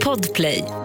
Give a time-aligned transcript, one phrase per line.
[0.00, 0.83] Podplay.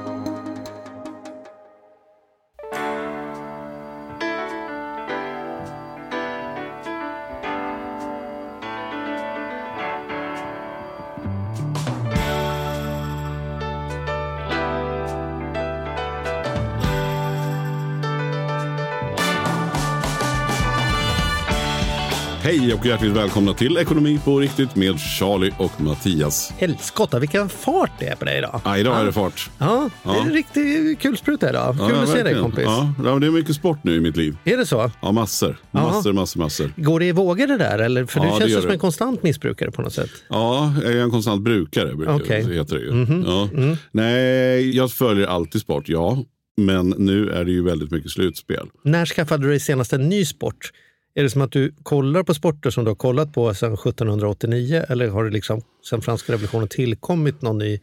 [22.70, 26.54] Hej och hjärtligt välkomna till Ekonomi på riktigt med Charlie och Mattias.
[26.58, 28.62] Helskotta vilken fart det är på dig idag.
[28.66, 29.50] Ja, idag är det fart.
[29.58, 30.22] Ja, det är Ja.
[30.26, 31.78] en riktig kulspruta idag.
[31.80, 32.64] Kul Ja, att se dig kompis.
[32.66, 34.38] Ja, ja, det är mycket sport nu i mitt liv.
[34.44, 34.92] Är det så?
[35.02, 35.58] Ja, massor.
[35.72, 36.74] Massor, massor, massor.
[36.76, 37.80] Går det i vågor det där?
[37.80, 38.06] Eller?
[38.06, 38.74] För Ja, du känns som det.
[38.74, 40.10] en konstant missbrukare på något sätt.
[40.30, 42.44] Ja, jag är en konstant brukare, brukar Okej.
[42.48, 42.92] det heter det ju.
[42.92, 43.24] Mhm.
[43.28, 43.50] Ja.
[43.54, 43.76] Mm.
[43.92, 46.24] Nej, jag följer alltid sport, ja.
[46.58, 48.68] Men nu är det ju väldigt mycket slutspel.
[48.84, 50.72] När skaffade du dig senast en ny sport?
[51.14, 54.86] Är det som att du kollar på sporter som du har kollat på sedan 1789
[54.90, 57.80] eller har det liksom sedan franska revolutionen tillkommit någon ny?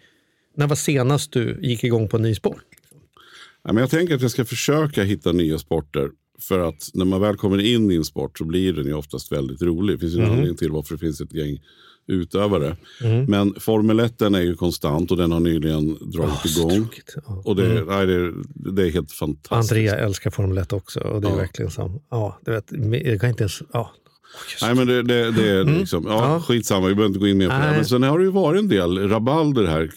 [0.57, 2.63] När var senast du gick igång på en ny sport?
[3.65, 6.11] Ja, men jag tänker att jag ska försöka hitta nya sporter.
[6.39, 9.33] För att när man väl kommer in i en sport så blir den ju oftast
[9.33, 9.97] väldigt rolig.
[9.97, 10.33] Det finns ju en Mhm.
[10.33, 11.63] anledning till varför det finns ett gäng
[12.07, 12.77] utövare.
[13.29, 16.89] Men Formel 1 den är ju konstant och den har nyligen dragit så igång.
[17.27, 17.43] Ja.
[17.45, 19.73] Och det, nej, det, det är helt fantastiskt.
[19.73, 21.37] Andrea älskar Formel 1 också och det är Ja.
[21.37, 22.73] verkligen som, ja, du vet,
[23.07, 23.91] jag kan inte ens, ja.
[24.63, 26.31] Nej, men det, det, det är liksom, ja, Mm.
[26.31, 26.41] Ja.
[26.41, 27.59] skitsamma, vi behöver inte gå in mer på det.
[27.59, 27.77] Nej.
[27.77, 29.91] Men sen har det ju varit en del rabalder här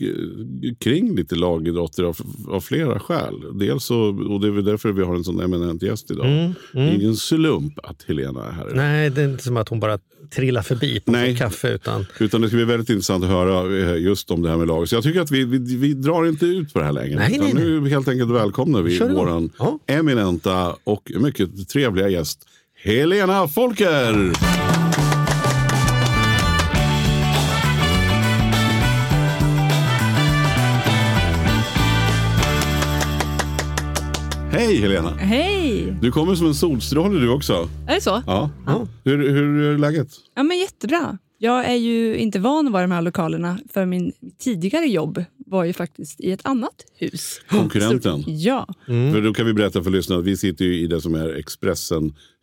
[0.80, 3.36] kring lite lagidrotter av, av flera skäl.
[3.59, 3.99] Dels så,
[4.30, 6.25] och det är väl därför vi har en sån eminent gäst idag.
[6.25, 8.63] Mm, Det är ingen slump att Helena är här.
[8.66, 8.75] idag.
[8.77, 9.99] Nej, det är inte som att hon bara
[10.36, 11.36] trillar förbi på Nej.
[11.38, 14.58] kaffe utan Utan det ska bli väldigt intressant att höra eh, just om det här
[14.58, 14.89] med lag.
[14.89, 17.16] Så jag tycker att vi, vi, vi drar inte ut på det här längre.
[17.16, 19.80] Nej, utan nej, Nu helt enkelt välkomnar vi våran Ja.
[19.88, 22.48] eminenta och mycket trevliga gäst
[22.83, 24.31] Helena Folker!
[34.52, 35.09] Hej Helena!
[35.16, 35.97] Hej!
[36.02, 37.69] Du kommer som en solstråle du också.
[37.88, 38.21] Är det så?
[38.27, 38.49] Ja.
[38.65, 38.87] Ja.
[39.04, 40.08] Hur, hur är läget?
[40.36, 41.17] Ja, men jättebra.
[41.37, 45.23] Jag är ju inte van att vara i de här lokalerna för min tidigare jobb
[45.45, 47.42] var ju faktiskt i ett annat hus.
[47.49, 48.21] Konkurrenten.
[48.21, 51.02] Stort- Ja, För då kan vi berätta för lyssnarna att vi sitter ju i det
[51.02, 51.30] som är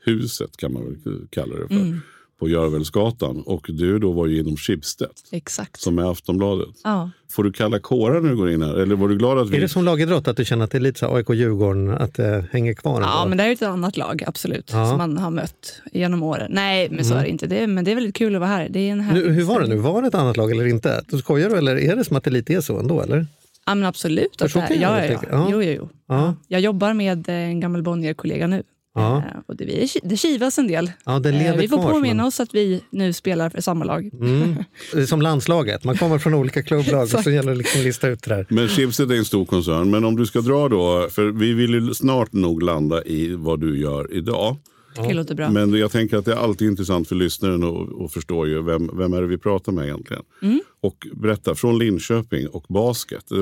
[0.06, 1.74] Expressen-huset kan man väl kalla det för.
[1.74, 2.00] Mm.
[2.38, 3.42] På Görvelsgatan.
[3.46, 5.08] Och du då var ju inom Schibsted.
[5.32, 5.80] exakt.
[5.80, 6.68] Som är Aftonbladet.
[6.84, 7.10] Ja.
[7.30, 8.74] Får du kalla kårar när du går in här?
[8.74, 9.56] Eller var du glad att vi...
[9.56, 12.14] Är det som lagidrott, att du känner att det är lite så här AIK-Djurgården, att
[12.14, 13.00] det hänger kvar?
[13.00, 14.88] ja, men det är ju ett annat lag, absolut, Ja.
[14.88, 16.50] som man har mött genom åren.
[16.54, 17.46] Nej, men så är det inte.
[17.46, 18.68] Det, men det är väldigt kul att vara här.
[18.70, 19.76] Det är en härlig nu, hur var det nu?
[19.76, 21.02] Var det ett annat lag eller inte?
[21.08, 23.00] Du skojar du eller är det som att det lite är så ändå?
[23.02, 23.26] Eller?
[23.66, 24.42] Ja, men absolut.
[24.42, 25.28] Att det, jag ja, väl ja, ja.
[25.30, 25.48] Ja.
[25.52, 25.88] Jo, jo, jo.
[26.08, 26.34] Ja.
[26.48, 28.62] Jag jobbar med en gammal Bonnier-kollega nu.
[28.96, 29.16] Ja.
[29.18, 30.92] Eh, Och det, vi, det kivas en del.
[31.04, 33.60] Ja, det Eh, lever vi får kvar påminna en- oss att vi nu spelar för
[33.60, 34.10] samma lag.
[34.14, 34.54] Mm.
[34.92, 37.84] Det är som landslaget, man kommer från olika klubblag och så gäller det liksom att
[37.86, 38.46] lista ut det där.
[38.48, 39.90] Men Schibsted är en stor koncern.
[39.90, 43.60] Men om du ska dra då, för vi vill ju snart nog landa i vad
[43.60, 44.56] du gör idag.
[45.02, 45.50] Det låter bra.
[45.50, 48.90] Men jag tänker att det är alltid intressant för lyssnaren att, att förstå ju vem,
[48.98, 50.22] vem är det vi pratar med egentligen.
[50.42, 50.60] Mm.
[50.80, 53.30] Och berätta, från Linköping och basket.
[53.30, 53.38] Eh,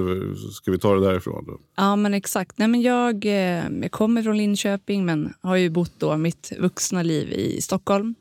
[0.52, 1.58] Ska vi ta det därifrån då?
[1.76, 2.58] Ja, men exakt.
[2.58, 7.02] Nej, men jag, eh, jag kommer från Linköping men har ju bott då mitt vuxna
[7.02, 8.14] liv i Stockholm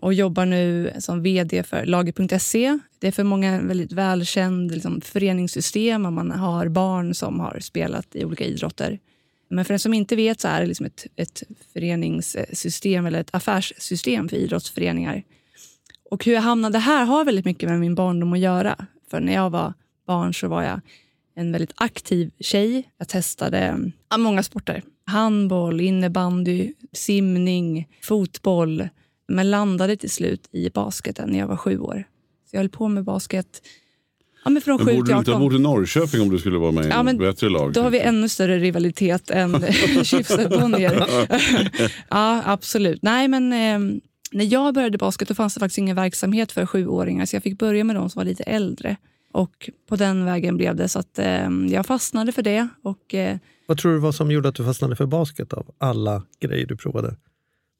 [0.00, 2.78] och jobbar nu som vd för Lager.se.
[2.98, 7.60] Det är för många en väldigt välkänd liksom, föreningssystem om man har barn som har
[7.60, 8.98] spelat i olika idrotter.
[9.48, 13.34] Men för den som inte vet så är det liksom ett, ett föreningssystem eller ett
[13.34, 15.22] affärssystem för idrottsföreningar.
[16.10, 18.86] Och hur jag hamnade här har väldigt mycket med min barndom att göra.
[19.10, 19.74] För när jag var
[20.06, 20.80] barn så var jag
[21.36, 22.90] en väldigt aktiv tjej.
[22.98, 24.82] Jag testade många sporter.
[25.06, 28.88] Handboll, innebandy, simning, fotboll.
[29.28, 32.04] Men landade till slut i basketen när jag var sju år.
[32.50, 33.62] Så jag höll på med basket
[34.44, 35.48] ja, men från Men borde till du inte ha 18.
[35.48, 37.72] bott i Norrköping om du skulle vara med i Ja, ett men bättre lag?
[37.72, 39.52] Då har vi ännu större rivalitet än
[40.04, 41.04] Schibsted Bonnier.
[42.10, 43.02] ja, absolut.
[43.02, 44.00] Nej, men eh,
[44.32, 47.58] när jag började basket då fanns det faktiskt ingen verksamhet för sjuåringar så jag fick
[47.58, 48.96] börja med de som var lite äldre.
[49.32, 52.68] Och på den vägen blev det så att eh, jag fastnade för det.
[52.82, 53.36] Och, eh,
[53.66, 56.76] Vad tror du var som gjorde att du fastnade för basket av alla grejer du
[56.76, 57.16] provade?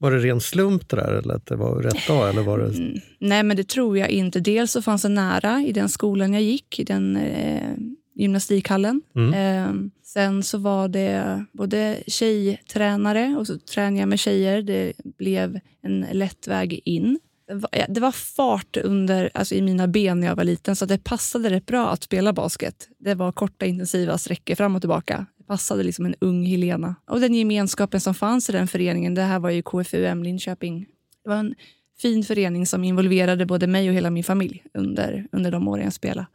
[0.04, 2.28] Var det ren slump det där eller att det var rätt dag?
[2.28, 2.66] Eller var det...
[2.66, 3.00] Mm.
[3.18, 4.40] Nej, men det tror jag inte.
[4.40, 7.74] Dels så fanns det nära i den skolan jag gick, i den eh,
[8.14, 9.02] gymnastikhallen.
[9.16, 9.34] Mm.
[9.34, 14.62] Eh, sen så var det både tjejtränare och så tränade jag med tjejer.
[14.62, 17.18] Det blev en lätt väg in.
[17.48, 20.76] Det var, ja, det var fart under, alltså i mina ben när jag var liten
[20.76, 22.88] så det passade rätt bra att spela basket.
[22.98, 25.26] Det var korta intensiva sträckor fram och tillbaka.
[25.46, 26.94] Passade liksom en ung Helena.
[27.06, 30.86] Och den gemenskapen som fanns i den föreningen, det här var ju KFUM Linköping.
[31.24, 31.54] Det var en
[31.98, 35.92] fin förening som involverade både mig och hela min familj under, under de åren jag
[35.92, 36.26] spelade.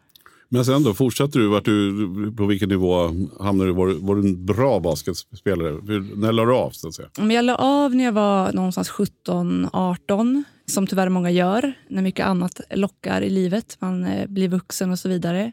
[0.52, 1.48] Men sen då, fortsatte du?
[1.48, 3.74] Vart du på vilken nivå hamnade du?
[3.74, 5.70] Var, var du en bra basketspelare?
[5.88, 6.70] Hur, när la du av?
[6.72, 7.10] Så att säga?
[7.18, 12.26] Men Jag la av när jag var någonstans 17-18, som tyvärr många gör när mycket
[12.26, 13.78] annat lockar i livet.
[13.80, 15.52] Man eh, blir vuxen och så vidare.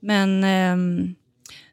[0.00, 1.14] Men, ehm,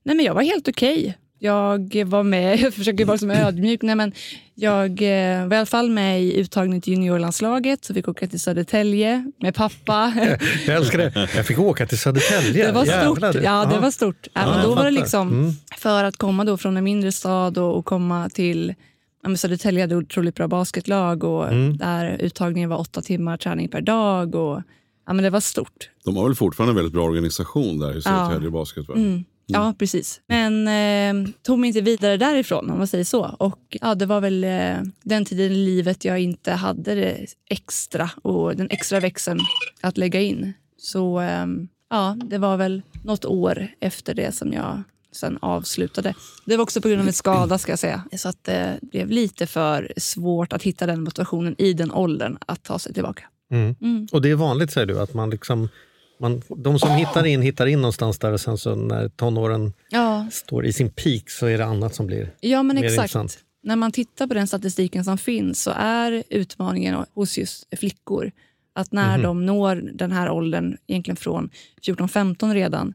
[0.04, 1.18] nej, men jag var helt okej.
[1.44, 4.12] Jag var med, jag försöker vara som ödmjuk, nej, men
[4.56, 8.40] jag eh, var i alla fall med i uttagning till juniorlandslaget, så fick åka till
[8.40, 10.14] Södertälje med pappa.
[10.68, 11.30] Jag älskar det.
[11.36, 12.66] Jag fick åka till Södertälje.
[12.68, 13.32] Det var Jävlar.
[13.32, 13.44] stort.
[13.44, 14.28] Ja, det var stort.
[14.34, 15.52] Ja, men Ja, då var det liksom, Mm.
[15.78, 18.74] för att komma då från en mindre stad och, och komma till
[19.24, 21.78] ja, men Södertälje hade otroligt bra basketlag och Mm.
[21.78, 24.36] där uttagningen var åtta timmar träning per dag.
[24.36, 24.62] Och,
[25.08, 25.90] ja, men det var stort.
[26.06, 28.88] De har väl fortfarande en väldigt bra organisation där i Södertälje Basket?
[28.88, 28.94] Va?
[28.96, 29.24] Mm.
[29.54, 30.22] Ja, precis.
[30.28, 33.36] Men eh, tog mig inte vidare därifrån om man säger så.
[33.40, 38.10] Och ja, Det var väl eh, den tiden i livet jag inte hade det extra
[38.22, 39.40] och den extra växeln
[39.82, 40.54] att lägga in.
[40.78, 41.46] Så eh,
[41.90, 46.14] ja, det var väl något år efter det som jag sen avslutade.
[46.46, 48.04] Det var också på grund av en skada ska jag säga.
[48.18, 52.64] Så att det blev lite för svårt att hitta den motivationen i den åldern att
[52.64, 53.24] ta sig tillbaka.
[53.52, 53.76] Mm.
[53.82, 54.08] Mm.
[54.12, 55.70] Och det är vanligt säger du, att man liksom,
[56.22, 60.28] man, de som hittar in, hittar in någonstans där och sen så när tonåren Ja,
[60.32, 62.98] står i sin peak så är det annat som blir Ja, men mer exakt.
[63.00, 63.40] intressant.
[63.64, 68.32] När man tittar på den statistiken som finns så är utmaningen hos just flickor
[68.74, 69.24] att när Mhm.
[69.24, 71.50] de når den här åldern, egentligen från
[71.82, 72.94] 14-15 redan,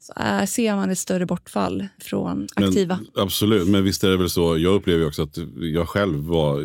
[0.00, 2.96] så är, ser man ett större bortfall från aktiva.
[3.14, 4.58] Men, absolut, men visst är det väl så.
[4.58, 6.64] Jag upplever också att jag själv var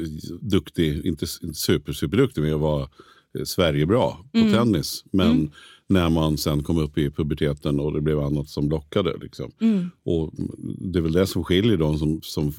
[0.50, 2.90] duktig, inte, inte super, superduktig, men jag var
[3.38, 4.54] eh, Sverigebra på Mm.
[4.54, 5.04] tennis.
[5.12, 5.52] Men
[5.88, 9.18] när man sen kom upp i puberteten och det blev annat som lockade.
[9.22, 9.52] Liksom.
[9.62, 9.90] Mm.
[10.04, 10.32] Och
[10.92, 12.54] det är väl det som skiljer de som, som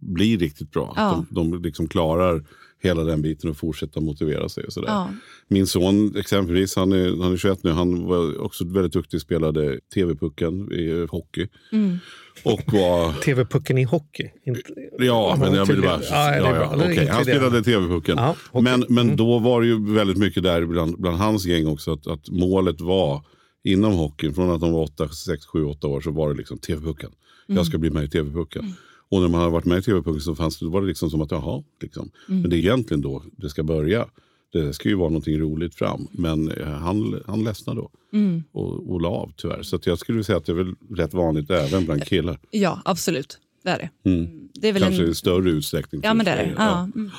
[0.00, 0.92] blir riktigt bra.
[0.96, 1.24] Ja.
[1.30, 2.44] De, de liksom klarar
[2.82, 4.64] hela den biten och fortsätter motivera sig.
[4.64, 4.88] Och sådär.
[4.88, 5.10] Ja.
[5.48, 9.80] Min son exempelvis, han är, han är 21 nu, han var också väldigt duktig, spelade
[9.94, 11.48] TV-pucken i hockey.
[11.72, 11.98] Mm.
[12.44, 14.30] Och var TV-pucken i hockey.
[14.46, 14.60] Inte,
[14.98, 16.00] Ja, men jag vill bara...
[16.10, 17.06] Ja, ja, okej.
[17.06, 18.18] Han spelade TV-pucken.
[18.52, 19.16] Men men Mm.
[19.16, 21.92] då var det ju väldigt mycket där bland, bland hans gäng också.
[21.92, 23.24] Att, att målet var
[23.64, 26.58] inom hockeyn, från att de var 8, 6, 7, 8 år så var det liksom
[26.58, 27.10] TV-pucken.
[27.46, 28.74] Jag ska bli med i TV-pucken.
[29.10, 31.10] Och när man hade varit med i TV-pucken så fanns det, då var det liksom
[31.10, 32.10] som att jaha, liksom.
[32.26, 34.06] men det är egentligen då det ska börja.
[34.52, 36.06] Det ska ju vara någonting roligt fram.
[36.12, 38.42] Men eh, han, han ledsnade då Mm.
[38.52, 39.62] och, och la av tyvärr.
[39.62, 42.38] Så att jag skulle säga att det är väl rätt vanligt även bland killar.
[42.50, 43.38] ja, absolut.
[43.64, 44.10] Det är det.
[44.10, 44.48] Mm.
[44.54, 45.10] Det är väl Kanske en...
[45.10, 46.00] i större utsträckning.
[46.04, 46.42] Ja, men det är det.
[46.42, 46.54] tjejer.
[46.58, 46.88] Ja.
[46.94, 47.10] Mm.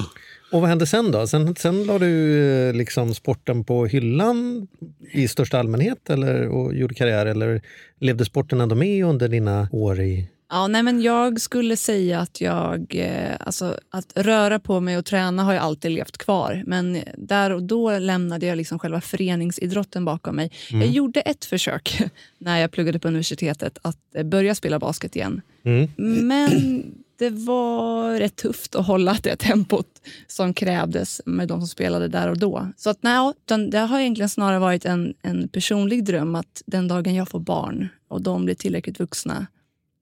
[0.51, 1.27] Och vad hände sen då?
[1.27, 4.67] Sen, sen la du eh, liksom sporten på hyllan
[5.13, 7.61] i största allmänhet eller, och gjorde karriär eller
[7.99, 10.29] levde sporten ändå med under dina år i...
[10.53, 12.95] Ja, nej, men jag skulle säga att jag...
[12.95, 16.63] Eh, alltså, att röra på mig och träna har jag alltid levt kvar.
[16.67, 20.51] Men där och då lämnade jag liksom själva föreningsidrotten bakom mig.
[20.69, 22.01] Jag gjorde ett försök
[22.37, 25.41] när jag pluggade på universitetet att eh, börja spela basket igen.
[25.63, 25.89] Mm.
[26.27, 26.83] Men
[27.19, 29.87] det var rätt tufft att hålla det tempot
[30.27, 32.67] som krävdes med de som spelade där och då.
[32.77, 33.33] Så att, nej,
[33.71, 37.87] det har egentligen snarare varit en, en personlig dröm att den dagen jag får barn
[38.07, 39.47] och de blir tillräckligt vuxna,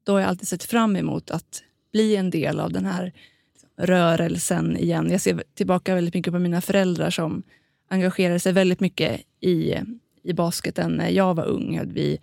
[0.09, 3.13] då har jag alltid sett fram emot att bli en del av den här
[3.77, 5.11] rörelsen igen.
[5.11, 7.44] Jag ser tillbaka väldigt mycket på mina föräldrar som
[7.89, 9.75] engagerade sig väldigt mycket i,
[10.23, 11.81] i basketen när jag var ung.
[11.94, 12.19] Vi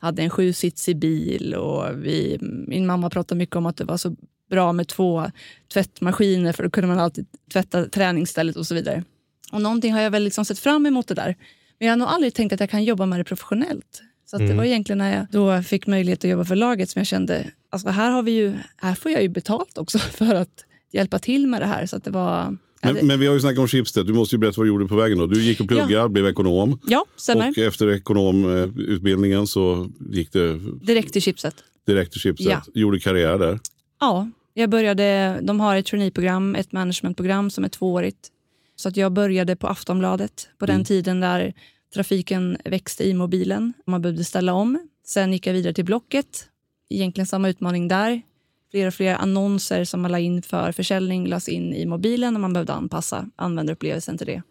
[0.00, 4.16] hade en sjusitsig bil och vi, min mamma pratade mycket om att det var så
[4.50, 5.30] bra med två
[5.72, 9.04] tvättmaskiner för då kunde man alltid tvätta träningsstället och så vidare.
[9.52, 11.36] Och någonting har jag väl liksom sett fram emot det där.
[11.78, 14.02] Men jag har nog aldrig tänkt att jag kan jobba med det professionellt.
[14.30, 17.00] Så att det var egentligen när jag då fick möjlighet att jobba för laget som
[17.00, 20.64] jag kände, alltså här, har vi ju, här får jag ju betalt också för att
[20.92, 21.86] hjälpa till med det här.
[21.86, 22.56] Så att det var...
[22.80, 24.06] ja, det- Men, men vi har ju snackat om Schibsted.
[24.06, 25.18] Du måste ju berätta vad du gjorde på vägen.
[25.18, 25.26] Då.
[25.26, 26.80] Du gick och pluggade, blev ekonom.
[26.86, 27.48] ja, stämmer.
[27.50, 31.54] Och efter ekonomutbildningen så gick det Direkt till chipset.
[31.86, 32.52] direkt till Schibsted.
[32.52, 32.62] Ja.
[32.74, 33.58] Gjorde karriär där.
[34.00, 38.28] Ja, jag började, de har ett traineeprogram, ett managementprogram som är tvåårigt.
[38.76, 41.52] Så att jag började på Aftonbladet på den tiden där
[41.94, 44.88] trafiken växte i mobilen man behövde ställa om.
[45.04, 46.48] Sen gick jag vidare till Blocket.
[46.88, 48.22] Egentligen samma utmaning där.
[48.70, 52.40] Fler och fler annonser som man la in för försäljning lades in i mobilen och
[52.40, 54.42] man behövde anpassa användarupplevelsen till det.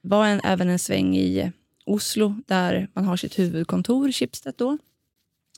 [0.00, 1.52] var en, även en sväng i
[1.86, 4.78] Oslo där man har sitt huvudkontor, Schibsted då.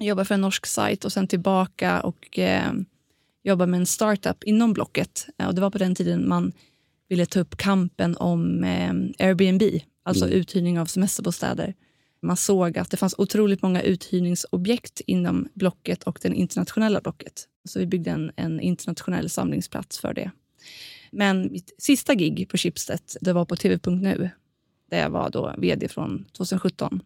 [0.01, 2.73] Jobbar för en norsk sajt och sen tillbaka och eh,
[3.43, 5.29] jobbar med en startup inom Blocket.
[5.39, 6.53] Eh, och det var på den tiden man
[7.09, 9.63] ville ta upp kampen om eh, Airbnb,
[10.03, 11.75] alltså uthyrning av semesterbostäder.
[12.23, 17.49] Man såg att det fanns otroligt många uthyrningsobjekt inom Blocket och den internationella Blocket.
[17.65, 20.31] Så vi byggde en, en internationell samlingsplats för det.
[21.11, 24.31] Men mitt sista gig på Schibsted det var på tv.nu
[24.91, 27.03] där jag var då vd från 2017.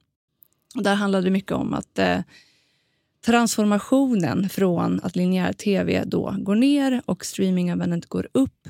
[0.77, 2.21] Och där handlade det mycket om att eh,
[3.27, 8.69] transformationen från att linjär tv då går ner och streaminganvändandet går upp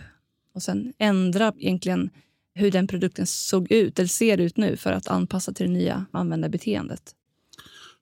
[0.54, 2.10] och sen ändra egentligen
[2.56, 6.06] hur den produkten såg ut eller ser ut nu för att anpassa till det nya
[6.10, 7.02] användarbeteendet.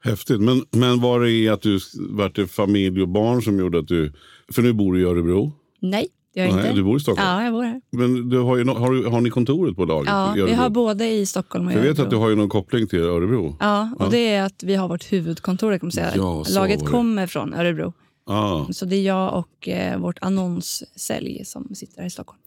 [0.04, 0.40] Häftigt.
[0.40, 1.78] Men, men var det att du
[2.10, 4.12] vart det familj och barn som gjorde att du...
[4.52, 5.52] För nu bor du i Örebro.
[5.80, 6.72] Nej, jag Nej, inte.
[6.72, 7.28] du bor i Stockholm.
[7.28, 7.80] Ja, jag bor här.
[7.92, 10.56] Men du har, ju, no- har, har ni kontoret på laget Ja, vi Örebro?
[10.56, 12.04] har både i Stockholm och i För jag vet Örebro.
[12.04, 13.56] att du har ju någon koppling till Örebro.
[13.60, 14.08] Ja, och Ja.
[14.10, 15.78] det är att vi har vårt huvudkontor.
[15.78, 16.12] Kan man säga.
[16.16, 17.92] Ja, Laget kommer från Örebro.
[18.26, 18.66] Ah.
[18.72, 22.40] Så det är jag och eh, vårt annonssälj som sitter här i Stockholm.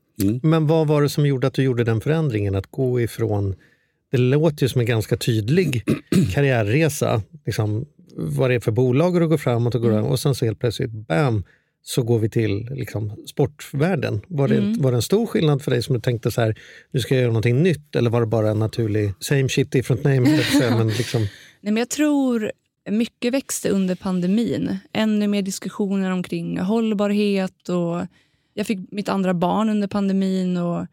[0.43, 2.55] Men vad var det som gjorde att du gjorde den förändringen?
[2.55, 3.55] Att gå ifrån,
[4.11, 5.83] det låter ju som en ganska tydlig
[6.33, 10.03] karriärresa, liksom, vad det är för bolag du går framåt och går Mm.
[10.05, 11.43] och sen så helt plötsligt, bam,
[11.83, 14.21] så går vi till liksom, sportvärlden.
[14.27, 14.81] Var det, Mm.
[14.81, 16.55] var det en stor skillnad för dig som du tänkte så här,
[16.91, 20.03] nu ska jag göra någonting nytt eller var det bara en naturlig same shit different
[20.03, 20.19] name?
[20.77, 21.21] men liksom,
[21.61, 22.51] Nej, men jag tror
[22.89, 24.77] mycket växte under pandemin.
[24.93, 27.69] Ännu mer diskussioner omkring hållbarhet.
[27.69, 28.01] och
[28.57, 30.57] Jag fick mitt andra barn under pandemin.
[30.57, 30.85] och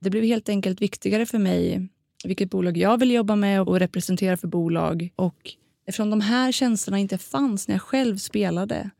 [0.00, 1.88] Det blev helt enkelt viktigare för mig
[2.24, 5.12] vilket bolag jag vill jobba med och representera för bolag.
[5.16, 5.54] Och
[5.86, 8.90] eftersom de här tjänsterna inte fanns när jag själv spelade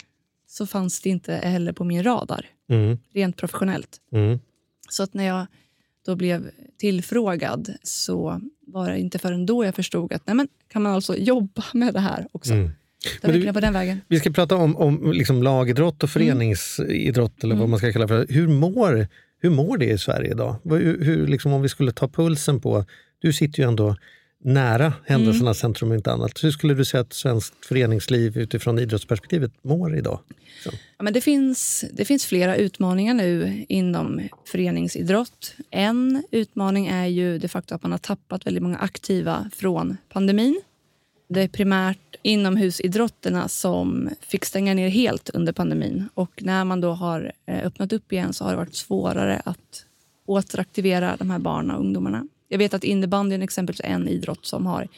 [0.47, 4.01] så fanns det inte heller på min radar, mm, rent professionellt.
[4.13, 4.39] mm.
[4.91, 5.47] Så att när jag
[6.07, 10.83] då blev tillfrågad så var det inte förrän då jag förstod att nej men, kan
[10.83, 12.53] man alltså jobba med det här också.
[12.53, 12.71] Mm.
[13.23, 14.01] Men du- på den vägen.
[14.09, 16.05] Vi ska prata om, om liksom lagidrott Mm.
[16.05, 18.27] och föreningsidrott eller vad man ska kalla för.
[18.29, 19.07] Hur mår,
[19.43, 20.57] hur mår det i Sverige idag?
[20.65, 22.85] Hur, hur, liksom, om vi skulle ta pulsen på,
[23.21, 23.97] du sitter ju ändå
[24.45, 25.75] nära händelsernas Mm.
[25.75, 26.45] centrum inte annat.
[26.45, 30.21] Hur skulle du säga att svenskt föreningsliv utifrån idrottsperspektivet mår idag?
[30.65, 35.55] Ja, men det, finns, det finns flera utmaningar nu inom föreningsidrott.
[35.71, 40.61] En utmaning är ju det faktum att man har tappat väldigt många aktiva från pandemin.
[41.29, 46.09] Det är primärt inomhusidrotterna som fick stänga ner helt under pandemin.
[46.15, 49.85] Och när man då har eh, öppnat upp igen så har det varit svårare att
[50.27, 52.27] återaktivera de här barnen och ungdomarna.
[52.49, 54.89] Jag vet att innebandyn exempelvis är en idrott som har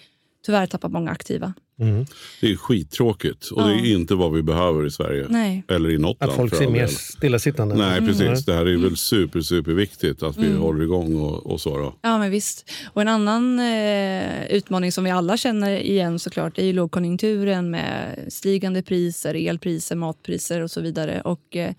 [0.46, 1.54] tyvärr tappat många aktiva.
[1.80, 2.06] Mm.
[2.40, 5.26] Det är skittråkigt och det är inte vad vi behöver i Sverige.
[5.28, 5.64] Nej.
[5.68, 7.74] Eller i något Att land folk för ser mer stillasittande?
[7.74, 8.06] Nej, Mm.
[8.10, 8.44] precis.
[8.44, 11.76] Det här är väl super, super viktigt att vi håller igång och, och så.
[11.78, 11.94] Då.
[12.02, 12.70] Ja, men visst.
[12.92, 18.18] Och en annan eh, utmaning som vi alla känner igen såklart är ju lågkonjunkturen med
[18.28, 21.20] stigande priser, elpriser, matpriser och så vidare.
[21.20, 21.74] Och, eh,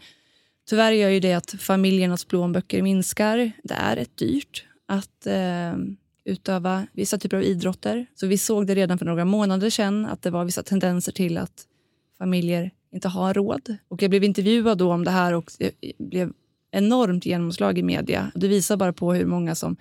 [0.70, 3.52] tyvärr gör ju det att familjernas plånböcker minskar.
[3.64, 5.74] Det är rätt dyrt att eh,
[6.26, 8.06] utöva vissa typer av idrotter.
[8.16, 11.38] Så vi såg det redan för några månader sedan att det var vissa tendenser till
[11.38, 11.68] att
[12.18, 13.76] familjer inte har råd.
[13.88, 16.34] Och jag blev intervjuad då om det här och det blev
[16.72, 18.32] enormt genomslag i media.
[18.36, 19.76] Det visar bara på hur många som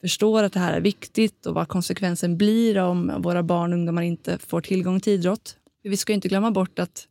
[0.00, 4.02] förstår att det här är viktigt och vad konsekvensen blir om våra barn och ungdomar
[4.02, 5.56] inte får tillgång till idrott.
[5.82, 7.06] Vi ska inte glömma bort att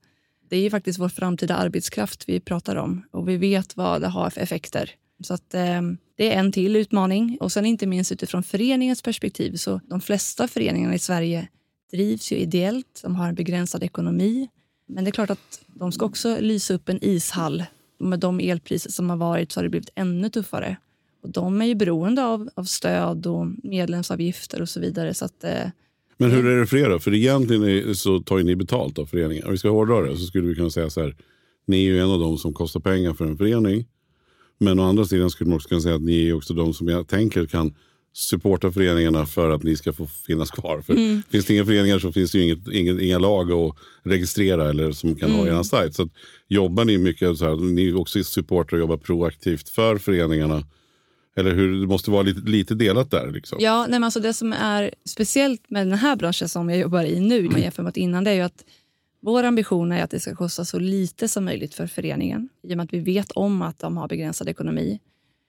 [0.49, 4.07] det är ju faktiskt vår framtida arbetskraft vi pratar om och vi vet vad det
[4.07, 4.91] har för effekter.
[5.21, 5.81] Så att, eh,
[6.15, 7.37] det är en till utmaning.
[7.39, 11.47] Och sen inte minst utifrån föreningens perspektiv så de flesta föreningarna i Sverige
[11.91, 12.99] drivs ju ideellt.
[13.03, 14.47] De har en begränsad ekonomi.
[14.87, 17.63] Men det är klart att de ska också lysa upp en ishall.
[17.99, 20.77] Och med de elpriser som har varit så har det blivit ännu tuffare.
[21.23, 25.13] Och de är ju beroende av, av stöd och medlemsavgifter och så vidare.
[25.13, 25.69] Så att, eh,
[26.17, 26.99] Men hur är det för er då?
[26.99, 29.45] För egentligen är, så tar ju ni betalt av föreningen.
[29.45, 31.15] Om vi ska hårdra det så skulle vi kunna säga så här.
[31.65, 33.85] Ni är ju en av de som kostar pengar för en förening.
[34.59, 36.87] Men å andra sidan skulle man också kunna säga att ni är också de som
[36.87, 37.75] jag tänker kan
[38.13, 40.81] supporta föreningarna för att ni ska få finnas kvar.
[40.81, 44.69] För Finns det inga föreningar så finns det ju inget, inget, inga lag att registrera
[44.69, 45.95] eller som kan ha er sajt.
[45.95, 46.09] Så
[46.47, 50.63] jobbar ni mycket så här, ni är också supportrar och jobbar proaktivt för föreningarna.
[51.37, 53.31] Eller hur, det måste vara lite, lite delat där.
[53.31, 53.57] Liksom.
[53.61, 57.03] Ja, nej, men alltså det som är speciellt med den här branschen som jag jobbar
[57.03, 58.63] i nu, om man jämför med innan, det är ju att
[59.21, 62.77] vår ambition är att det ska kosta så lite som möjligt för föreningen, i och
[62.77, 64.99] med att vi vet om att de har begränsad ekonomi.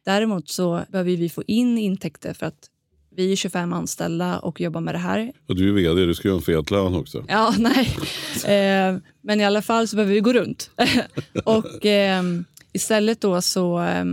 [0.05, 2.71] Däremot så behöver vi få in intäkter för att
[3.17, 5.33] vi är 25 anställda och jobbar med det här.
[5.49, 7.25] Och du är vd, du ska ju ha en fet lön också.
[7.29, 7.97] Ja, nej.
[8.45, 10.71] Eh, men i alla fall så behöver vi gå runt.
[11.45, 12.23] och eh,
[12.73, 14.05] istället då så eh,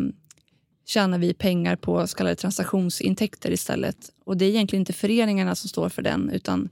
[0.86, 3.98] tjänar vi pengar på så kallade transaktionsintäkter istället.
[4.26, 6.70] Och det är egentligen inte föreningarna som står för den, utan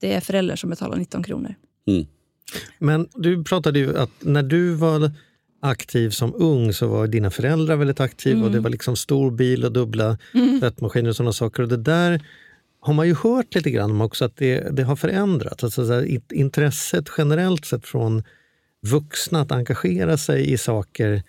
[0.00, 1.54] det är föräldrar som betalar 19 kronor.
[1.86, 2.06] Mm.
[2.78, 5.10] Men du pratade ju att när du var
[5.60, 9.64] aktiv som ung så var dina föräldrar väldigt aktiva och det var liksom stor bil
[9.64, 10.18] och dubbla
[10.60, 11.62] tvättmaskiner och sådana saker.
[11.62, 12.22] Och det där
[12.80, 15.64] har man ju hört lite grann om också att det, det har förändrats.
[15.64, 18.22] Alltså så här, int- intresset generellt sett från
[18.86, 21.22] vuxna att engagera sig i saker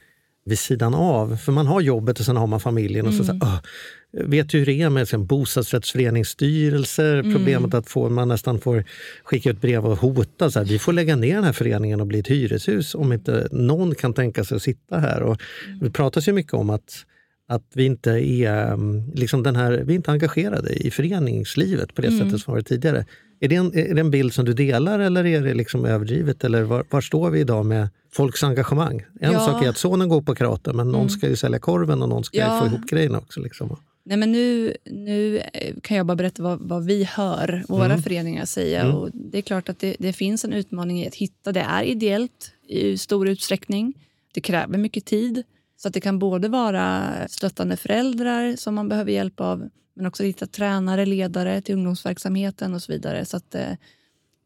[0.46, 1.38] vid sidan av.
[1.38, 3.08] För man har jobbet och sen har man familjen.
[3.08, 3.60] och så, så här, "Åh,
[4.18, 7.22] Vet ju hur det är med liksom, bostadsrättsföreningsstyrelser.
[7.36, 8.84] Problemet att få, man nästan får
[9.24, 10.52] skicka ut brev och hota.
[10.52, 13.48] Så här, vi får lägga ner den här föreningen och bli ett hyreshus om inte
[13.52, 15.22] någon kan tänka sig att sitta här.
[15.24, 15.42] Och
[15.82, 17.06] Det pratas ju mycket om att
[17.48, 22.12] att vi inte är, mm, liksom den här, vi inte engagerade i föreningslivet på det
[22.12, 23.06] sättet som varit tidigare.
[23.40, 26.44] Är det, en, är det en bild som du delar eller är det liksom överdrivet?
[26.44, 29.06] Eller var, var står vi idag med folks engagemang?
[29.22, 29.40] En Ja.
[29.40, 32.24] sak är att sonen går på karate men någon ska ju sälja korven och någon
[32.24, 32.60] ska Ja.
[32.60, 33.40] få ihop grejerna också.
[33.40, 33.78] Liksom.
[34.06, 38.46] Nej, men nu, nu eh, kan jag bara berätta vad, vad vi hör våra föreningar
[38.46, 38.94] säga.
[38.94, 41.52] Och det är klart att det, det finns en utmaning i att hitta.
[41.52, 43.94] Det är ideellt i stor utsträckning.
[44.34, 45.44] Det kräver mycket tid.
[45.78, 50.24] Så att det kan både vara stöttande föräldrar som man behöver hjälp av men också
[50.24, 53.26] hitta tränare, ledare till ungdomsverksamheten och så vidare.
[53.26, 53.72] Så att, eh,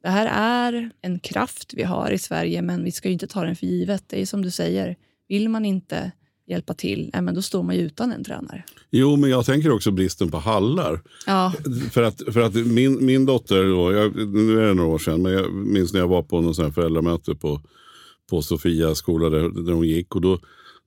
[0.03, 3.43] det här är en kraft vi har i Sverige men vi ska ju inte ta
[3.43, 4.03] den för givet.
[4.07, 4.95] Det är som du säger,
[5.27, 6.11] vill man inte
[6.47, 8.63] hjälpa till, ja, men då står man ju utan en tränare.
[8.89, 11.01] Jo, men jag tänker också bristen på hallar.
[11.25, 11.53] Ja,
[11.91, 15.21] För att, för att min, min dotter, då, jag, nu är det några år sedan,
[15.21, 17.61] men jag minns när jag var på någon sån föräldramöte på,
[18.29, 20.15] på Sofia skola där, där hon gick.
[20.15, 20.39] Och då,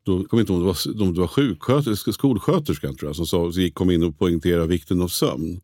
[0.03, 3.27] då kom jag inte om det var, om det var sjuksköterska, skolsköterskan tror jag, som
[3.27, 5.61] sa, så gick, kom in och poängterade vikten av sömn.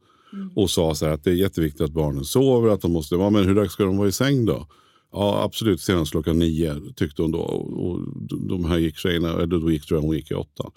[0.54, 3.44] Och sa så att det är jätteviktigt att barnen sover, att de måste vara, men
[3.44, 4.66] hur dags ska de vara i säng då?
[5.12, 7.38] Ja, absolut senast klockan nio tyckte hon då.
[7.38, 8.00] Och, och
[8.48, 10.70] de här gick tjejerna, eller då gick tror jag hon gick i åttan.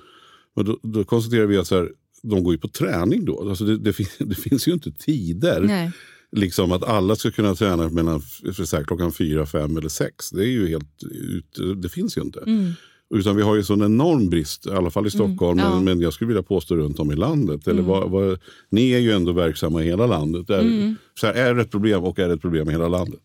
[0.55, 1.91] Men då, då konstaterade vi att så här,
[2.23, 3.49] de går ju på träning då.
[3.49, 5.61] Alltså det, det, fin- det finns ju inte tider.
[5.61, 5.91] nej.
[6.35, 10.29] Liksom att alla ska kunna träna mellan här, klockan fyra, fem eller sex.
[10.29, 12.39] Det är ju helt ut, det finns ju inte.
[12.39, 12.71] Mm.
[13.13, 15.75] Utan vi har ju sån enorm brist, i alla fall i Stockholm, ja.
[15.75, 17.67] men, men jag skulle vilja påstå runt om i landet.
[17.67, 18.39] Eller vad, vad,
[18.69, 20.49] ni är ju ändå verksamma i hela landet.
[20.49, 23.19] Är, så här, är det ett problem och är det ett problem i hela landet?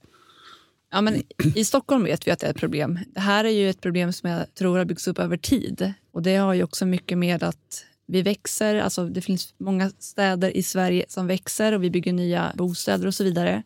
[0.93, 1.23] Ja, men
[1.55, 2.99] I Stockholm vet vi att det är ett problem.
[3.15, 5.93] Det här är ju ett problem som jag tror har byggts upp över tid.
[6.13, 8.75] Och Det har ju också mycket med att vi växer.
[8.75, 13.15] Alltså det finns många städer i Sverige som växer och vi bygger nya bostäder och
[13.15, 13.63] så vidare.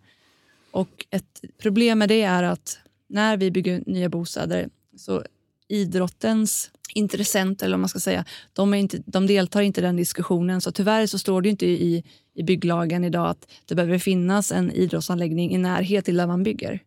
[0.70, 5.22] Och Ett problem med det är att när vi bygger nya bostäder så
[5.70, 10.60] idrottens intressenter, eller man ska säga, de, är inte, de deltar inte i den diskussionen.
[10.60, 12.04] Så tyvärr så står det inte i,
[12.34, 16.80] i bygglagen idag att det behöver finnas en idrottsanläggning i närhet till där man bygger.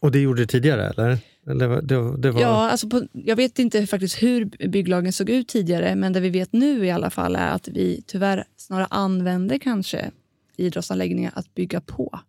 [0.00, 1.18] Och det gjorde det tidigare eller?
[1.46, 5.48] eller det, det var, Ja, alltså på, jag vet inte faktiskt hur bygglagen såg ut
[5.48, 9.58] tidigare men det vi vet nu i alla fall är att vi tyvärr snarare använder
[9.58, 10.10] kanske
[10.56, 12.20] idrottsanläggningar att bygga på.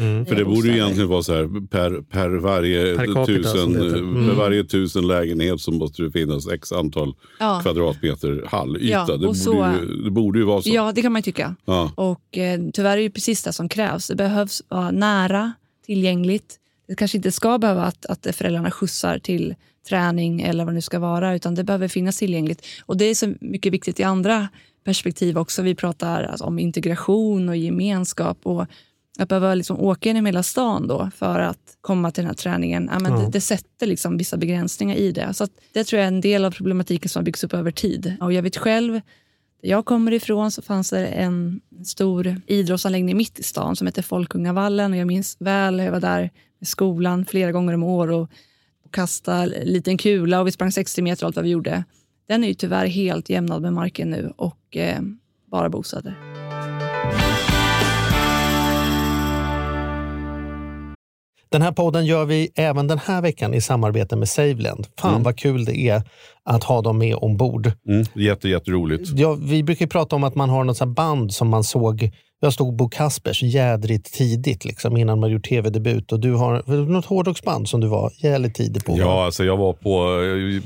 [0.00, 0.26] Mm.
[0.26, 3.96] För det borde ju egentligen vara så här, per, per, varje, Per tusen, heter.
[3.98, 4.28] Mm.
[4.28, 7.60] per varje tusen lägenhet så måste det finnas x antal Ja.
[7.62, 8.86] kvadratmeter hallyta.
[8.86, 10.68] Ja, det, borde så- ju, det borde ju vara så.
[10.70, 11.56] Ja, det kan man ju tycka.
[11.64, 11.92] Ja.
[11.94, 14.06] Och eh, tyvärr är det ju precis det som krävs.
[14.06, 15.52] Det behövs vara nära,
[15.86, 16.56] tillgängligt.
[16.88, 19.54] Det kanske inte ska behöva att, att föräldrarna skjutsar till
[19.88, 22.66] träning eller vad det nu ska vara, utan det behöver finnas tillgängligt.
[22.86, 24.48] Och det är så mycket viktigt i andra
[24.84, 25.62] perspektiv också.
[25.62, 28.66] Vi pratar alltså om integration och gemenskap och
[29.18, 32.90] att behöva liksom åka genom hela stan då för att komma till den här träningen,
[32.92, 33.18] ja, men Ja.
[33.18, 35.34] det, det sätter liksom vissa begränsningar i det.
[35.34, 38.16] Så det tror jag är en del av problematiken som har byggts upp över tid.
[38.20, 39.02] Och jag vet själv där
[39.68, 44.92] jag kommer ifrån så fanns det en stor idrottsanläggning mitt i stan som heter Folkungavallen.
[44.92, 48.30] Och jag minns väl jag var där med skolan flera gånger om år och,
[48.84, 51.84] och kastade en liten kula och vi sprang 60 meter och allt vad vi gjorde.
[52.28, 55.00] Den är ju tyvärr helt jämnad med marken nu och eh,
[55.46, 56.49] bara bostäder.
[61.50, 64.86] Den här podden gör vi även den här veckan i samarbete med Saveland.
[64.98, 66.02] Fan vad kul det är
[66.50, 67.72] att ha dem med ombord.
[67.88, 69.10] Mm, jätte, jätteroligt.
[69.16, 72.10] Ja, vi brukar ju prata om att man har något band som man såg.
[72.42, 76.12] Jag stod Bo Kaspers jädrigt tidigt liksom, innan man gjort tv-debut.
[76.12, 78.98] Och du har något hårdrocksband som du var jävligt tidig på.
[78.98, 80.18] Ja, alltså jag var på,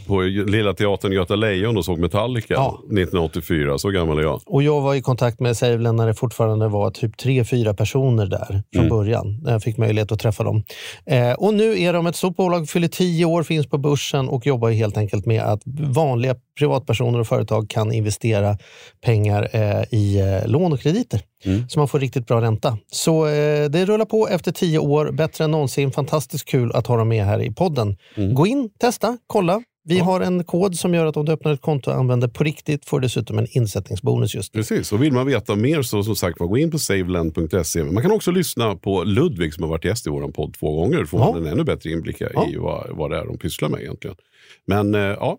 [0.07, 2.81] på Lilla Teatern Göta Lejon och såg Metallica Ja.
[2.85, 3.79] 1984.
[3.79, 4.40] Så gammal är jag.
[4.47, 8.27] Och jag var i kontakt med Saveland när det fortfarande var typ tre, fyra personer
[8.27, 9.40] där från början.
[9.42, 10.62] När jag fick möjlighet att träffa dem.
[11.07, 14.47] Eh, och nu är de ett stort bolag, fyller tio år, finns på börsen och
[14.47, 18.59] jobbar helt enkelt med att vanliga privatpersoner och företag kan investera
[19.05, 21.21] pengar eh, i eh, lån och krediter.
[21.69, 22.79] Så man får riktigt bra ränta.
[22.93, 25.93] Så eh, det rullar på efter tio år, bättre än någonsin.
[25.93, 27.97] Fantastiskt kul att ha dem med här i podden.
[28.35, 29.63] Gå in, testa, kolla.
[29.87, 32.45] Vi har en kod som gör att om du öppnar ett konto och använder på
[32.45, 34.61] riktigt får du dessutom en insättningsbonus just nu.
[34.61, 37.85] Precis, och vill man veta mer så som sagt gå in på saveland.se.
[37.85, 40.99] Man kan också lyssna på Ludvig som har varit gäst i vår podd två gånger.
[40.99, 41.33] Då får Ja.
[41.33, 42.47] man en ännu bättre inblick i Ja.
[42.59, 44.17] vad, vad det är de pysslar med egentligen.
[44.67, 45.39] Men ja,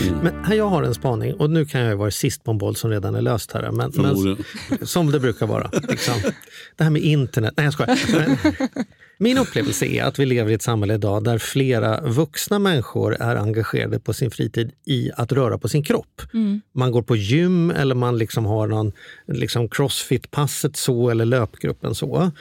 [0.00, 0.18] Mm.
[0.18, 2.76] Men här jag har en spaning och nu kan jag vara sist på en boll
[2.76, 3.70] som redan är löst här.
[3.70, 4.36] Men, men
[4.86, 5.70] som det brukar vara.
[5.88, 6.14] Liksom.
[6.76, 7.54] Det här med internet.
[7.56, 7.98] Nej, jag skojar.
[9.22, 13.36] Min upplevelse är att vi lever i ett samhälle idag där flera vuxna människor är
[13.36, 16.22] engagerade på sin fritid i att röra på sin kropp.
[16.34, 16.60] Mm.
[16.72, 18.92] Man går på gym eller man liksom har någon
[19.26, 22.32] liksom crossfit-passet så eller löpgruppen så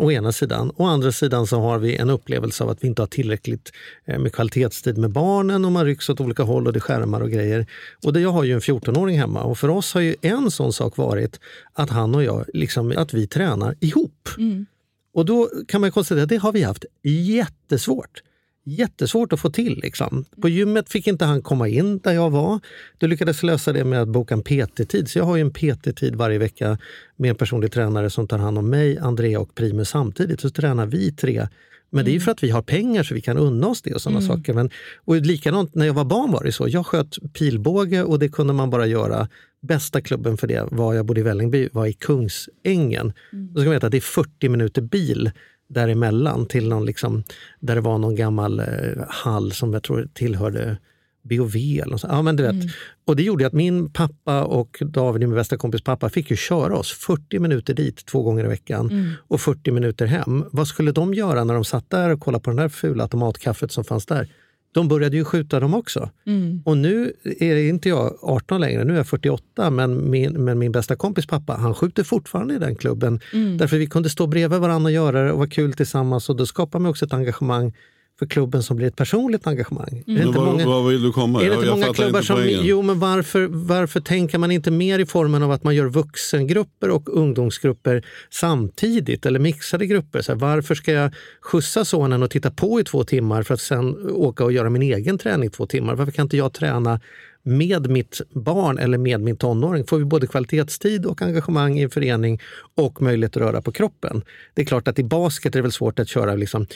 [0.00, 0.72] å ena sidan.
[0.76, 3.72] Å andra sidan så har vi en upplevelse av att vi inte har tillräckligt
[4.04, 7.30] eh, med kvalitetstid med barnen och man rycks åt olika håll och det skärmar och
[7.30, 7.66] grejer.
[8.04, 10.72] Och det, jag har ju en 14-åring hemma och för oss har ju en sån
[10.72, 11.40] sak varit
[11.72, 14.28] att han och jag, liksom, att vi tränar ihop.
[14.38, 14.66] Mm.
[15.14, 18.22] Och då kan man konstatera att det har vi haft jättesvårt
[18.70, 19.80] jättesvårt att få till.
[19.82, 20.24] Liksom.
[20.42, 22.60] På gymmet fick inte han komma in där jag var.
[22.98, 25.10] Du lyckades lösa det med att boka en PT-tid.
[25.10, 26.78] Så jag har en PT-tid varje vecka
[27.16, 30.40] med en personlig tränare som tar hand om mig, Andrea och Primus samtidigt.
[30.40, 31.46] Så tränar vi tre.
[31.90, 32.20] Men det är mm.
[32.20, 34.28] för att vi har pengar så vi kan unna oss det och sådana mm.
[34.28, 34.54] saker.
[34.54, 34.70] Men,
[35.04, 36.68] och likadant när jag var barn var det så.
[36.68, 39.28] Jag sköt pilbåge och det kunde man bara göra.
[39.62, 43.12] Bästa klubben för det var, jag bodde i Vällingby, var i Kungsängen.
[43.32, 43.52] Mm.
[43.52, 45.30] Då ska man veta att det är 40 minuter bil
[45.70, 47.22] däremellan till någon liksom,
[47.60, 48.66] där det var någon gammal eh,
[49.08, 50.76] hall som jag tror tillhörde
[51.22, 51.56] BOV.
[51.56, 52.06] Eller så.
[52.10, 52.52] Ja, men du vet.
[52.52, 52.68] Mm.
[53.04, 56.76] Och det gjorde att min pappa och David, min bästa kompis pappa, fick ju köra
[56.76, 59.10] oss 40 minuter dit två gånger i veckan mm.
[59.28, 60.44] och 40 minuter hem.
[60.52, 63.72] Vad skulle de göra när de satt där och kollade på den där fula automatkaffet
[63.72, 64.28] som fanns där?
[64.72, 66.10] De började ju skjuta dem också.
[66.26, 66.62] Mm.
[66.64, 70.72] Och nu är inte jag 18 längre, nu är jag 48, men min, men min
[70.72, 73.20] bästa kompis pappa, han skjuter fortfarande i den klubben.
[73.32, 73.58] Mm.
[73.58, 76.46] Därför vi kunde stå bredvid varandra och göra det och vara kul tillsammans och då
[76.46, 77.72] skapar man också ett engagemang
[78.20, 80.04] för klubben som blir ett personligt engagemang.
[80.06, 80.16] Mm.
[80.16, 81.42] Är det inte var, många, var vill du komma?
[81.42, 82.38] Är det inte jag, många klubbar som...
[82.46, 86.90] Jo, men varför, varför tänker man inte mer i formen av att man gör vuxengrupper
[86.90, 90.22] och ungdomsgrupper samtidigt eller mixade grupper?
[90.22, 93.60] Så här, varför ska jag skjutsa sonen och titta på i två timmar för att
[93.60, 95.94] sen åka och göra min egen träning i två timmar?
[95.94, 97.00] Varför kan inte jag träna
[97.42, 101.90] med mitt barn eller med min tonåring får vi både kvalitetstid och engagemang i en
[101.90, 102.40] förening
[102.74, 104.22] och möjlighet att röra på kroppen.
[104.54, 106.66] Det är klart att i basket är det väl svårt att köra liksom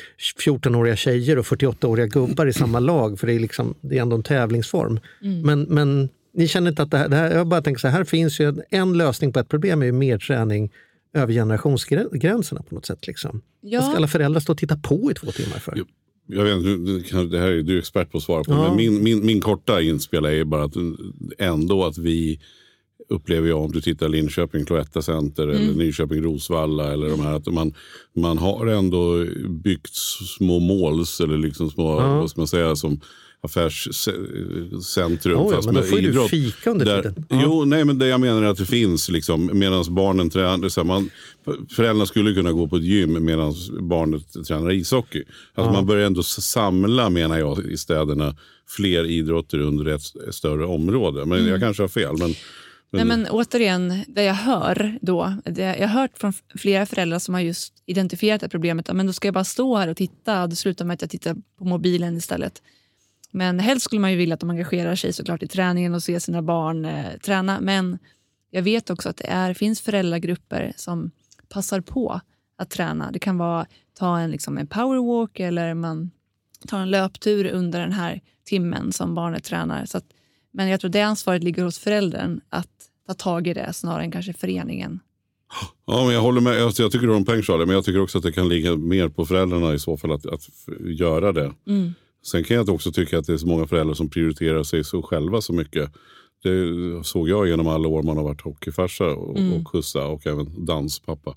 [0.46, 4.16] 14-åriga tjejer och 48-åriga gubbar i samma lag för det är, liksom, det är ändå
[4.16, 5.00] en tävlingsform.
[5.22, 5.40] Mm.
[5.40, 7.96] Men, men ni känner inte att det här, det här, jag bara tänker så här,
[7.96, 10.72] här finns ju en lösning på ett problem är ju mer träning
[11.14, 13.06] över generationsgränserna på något sätt.
[13.06, 13.40] Liksom.
[13.60, 13.82] Ja.
[13.82, 15.74] Ska alla föräldrar stå och titta på i två timmar för?
[15.76, 15.84] Jo
[16.26, 18.52] jag vet, det här är du expert på att svara på.
[18.52, 18.68] Ja.
[18.68, 20.74] Men min, min, min korta inspel är bara att
[21.38, 22.40] ändå att vi
[23.08, 25.56] upplever jag om du tittar Linköping Cloetta Center mm.
[25.56, 27.74] eller Nyköping Rosvalla eller de här att man,
[28.16, 29.94] man har ändå byggt
[30.38, 32.20] små måls eller liksom små, ja.
[32.20, 33.00] vad ska man säga, som
[33.44, 35.38] affärscentrum.
[35.38, 36.30] Oh, ja, fast men då får med idrott.
[36.30, 37.26] du fika under där, tiden.
[37.28, 37.40] Ja.
[37.42, 40.84] Jo, nej, men det jag menar är att det finns liksom, medan barnen tränar, så
[40.84, 41.10] man,
[41.70, 45.24] föräldrarna skulle kunna gå på ett gym medan barnet tränar ishockey.
[45.54, 45.72] Alltså ja.
[45.72, 48.36] Man börjar ändå samla, menar jag, i städerna
[48.68, 51.24] fler idrotter under ett större område.
[51.26, 51.50] Men mm.
[51.50, 52.16] jag kanske har fel.
[52.18, 52.34] Men,
[52.90, 57.34] Nej, men återigen, det jag hör då, det jag har hört från flera föräldrar som
[57.34, 60.56] har just identifierat det problemet, men då ska jag bara stå här och titta det
[60.56, 62.62] slutar med att jag tittar på mobilen istället.
[63.36, 66.18] Men helst skulle man ju vilja att de engagerar sig såklart i träningen och ser
[66.18, 67.60] sina barn eh, träna.
[67.60, 67.98] Men
[68.50, 71.10] jag vet också att det är, finns föräldragrupper som
[71.48, 72.20] passar på
[72.58, 73.10] att träna.
[73.10, 73.66] Det kan vara
[73.98, 76.10] ta en, liksom, en powerwalk eller man
[76.68, 79.86] tar en löptur under den här timmen som barnet tränar.
[79.86, 80.04] Så att,
[80.52, 82.70] men jag tror det ansvaret ligger hos föräldern att
[83.06, 85.00] ta tag i det snarare än kanske föreningen.
[85.86, 86.60] Ja, men jag håller med.
[86.60, 89.26] Jag, tycker en poäng Charlie, men jag tycker också att det kan ligga mer på
[89.26, 90.48] föräldrarna i så fall att, att
[90.80, 91.52] göra det.
[91.66, 91.94] Mm.
[92.26, 95.02] Sen kan jag också tycka att det är så många föräldrar som prioriterar sig så
[95.02, 95.90] själva så mycket.
[96.42, 99.52] Det såg jag genom alla år man har varit hockeyfarsa och, mm.
[99.52, 99.74] och
[100.12, 101.34] och även danspappa.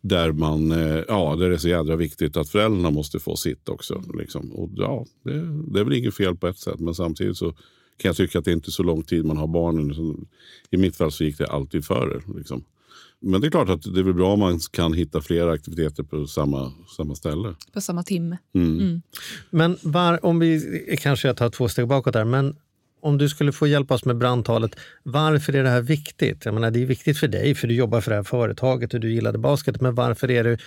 [0.00, 3.68] Där, man, eh, ja, där det är så jädra viktigt att föräldrarna måste få sitt
[3.68, 4.02] också.
[4.14, 4.52] Liksom.
[4.52, 5.32] Och ja, det,
[5.72, 7.50] det är väl inget fel på ett sätt men samtidigt så
[7.96, 10.26] kan jag tycka att det inte är så lång tid man har barnen.
[10.70, 12.20] I mitt fall så gick det alltid före.
[12.36, 12.64] Liksom.
[13.22, 16.26] Men det är klart att det är bra om man kan hitta flera aktiviteter på
[16.26, 17.54] samma, samma ställe.
[17.72, 18.38] På samma timme.
[18.54, 18.78] Mm.
[18.78, 19.02] Mm.
[19.50, 22.56] Men var, om vi kanske jag tar två steg bakåt där, men
[23.02, 26.44] om du skulle få hjälpa oss med brandtalet, varför är det här viktigt?
[26.44, 29.00] Jag menar, det är viktigt för dig, för du jobbar för det här företaget och
[29.00, 30.58] du gillade basket, men varför är det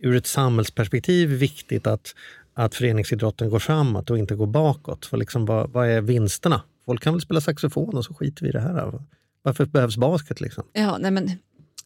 [0.00, 2.14] ur ett samhällsperspektiv viktigt att,
[2.54, 5.06] att föreningsidrotten går framåt och inte går bakåt?
[5.06, 6.62] För liksom, vad, vad är vinsterna?
[6.84, 9.00] Folk kan väl spela saxofon och så skiter vi i det här.
[9.42, 10.40] Varför behövs basket?
[10.40, 10.64] Liksom?
[10.72, 11.30] Ja, nej men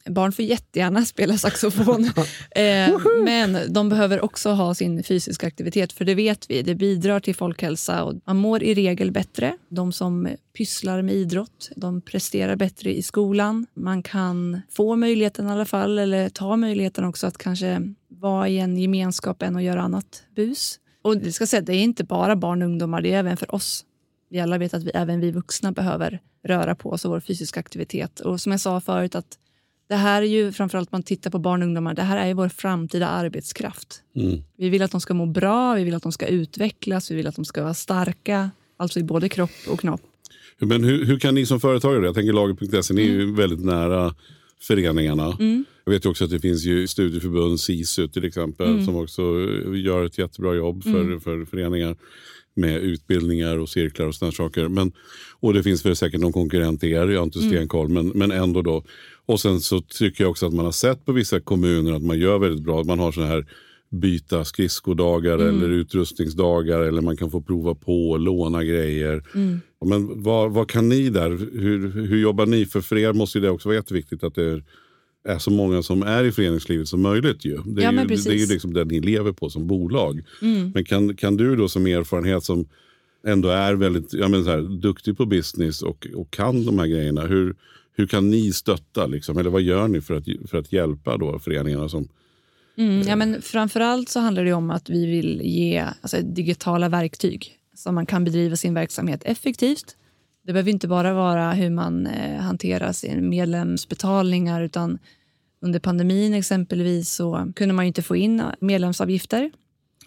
[0.07, 2.05] barn får jättegärna spela saxofon.
[2.51, 6.63] eh, men de behöver också ha sin fysiska aktivitet, för det vet vi.
[6.63, 9.57] Det bidrar till folkhälsa och man mår i regel bättre.
[9.69, 13.67] De som pysslar med idrott, de presterar bättre i skolan.
[13.75, 18.59] Man kan få möjligheten i alla fall, eller ta möjligheten också att kanske vara i
[18.59, 20.79] en gemenskap än att göra annat bus.
[21.03, 23.55] Och det ska säga, det är inte bara barn och ungdomar, det är även för
[23.55, 23.85] oss.
[24.31, 27.61] Vi alla vet att vi, även vi vuxna behöver röra på oss och vår fysiska
[27.61, 28.21] aktivitet.
[28.21, 29.39] Och som jag sa förut, att
[29.89, 32.35] det här är ju framförallt man tittar på barn och ungdomar, det här är ju
[32.35, 34.03] vår framtida arbetskraft.
[34.17, 34.43] Mm.
[34.57, 37.27] Vi vill att de ska må bra, vi vill att de ska utvecklas, vi vill
[37.27, 40.01] att de ska vara starka, alltså i både kropp och knopp.
[40.59, 44.15] Men hur, hur kan ni som företagare, jag tänker laget.se, ni är ju väldigt nära
[44.61, 45.37] föreningarna.
[45.85, 49.23] Jag vet också att det finns ju studieförbund, SISU till exempel, som också
[49.75, 51.97] gör ett jättebra jobb för, för föreningar
[52.57, 54.69] med utbildningar och cirklar och sådana saker.
[54.69, 54.93] Men,
[55.41, 58.31] och det finns väl säkert någon konkurrent till er, jag har inte stenkoll, men, men
[58.31, 58.85] ändå då.
[59.27, 62.19] Och sen så tycker jag också att man har sett på vissa kommuner att man
[62.19, 63.47] gör väldigt bra, man har sådana här
[63.91, 69.23] byta skridskodagar eller utrustningsdagar eller man kan få prova på och låna grejer.
[69.85, 71.31] Men vad, vad kan ni där?
[71.61, 72.67] Hur, hur jobbar ni?
[72.67, 74.63] För för er måste ju det också vara jätteviktigt att det
[75.29, 77.45] är, så många som är i föreningslivet som möjligt.
[77.45, 77.61] Ju.
[77.65, 80.23] Det, är Ja, men ju, det är ju liksom det ni lever på som bolag.
[80.75, 82.69] Men kan, kan du då som erfarenhet som
[83.27, 86.87] ändå är väldigt jag menar så här, duktig på business och, och kan de här
[86.87, 87.21] grejerna.
[87.21, 87.57] Hur,
[87.97, 89.07] hur kan ni stötta?
[89.07, 89.39] Liksom?
[89.39, 91.89] Eller vad gör ni för att, för att hjälpa då föreningarna?
[91.89, 92.09] Som,
[92.79, 97.59] Mm, ja, men framförallt så handlar det om att vi vill ge alltså, digitala verktyg
[97.75, 99.97] så man kan bedriva sin verksamhet effektivt.
[100.47, 104.99] Det behöver inte bara vara hur man eh, hanterar sin medlemsbetalningar utan
[105.61, 109.51] under pandemin exempelvis så kunde man ju inte få in medlemsavgifter.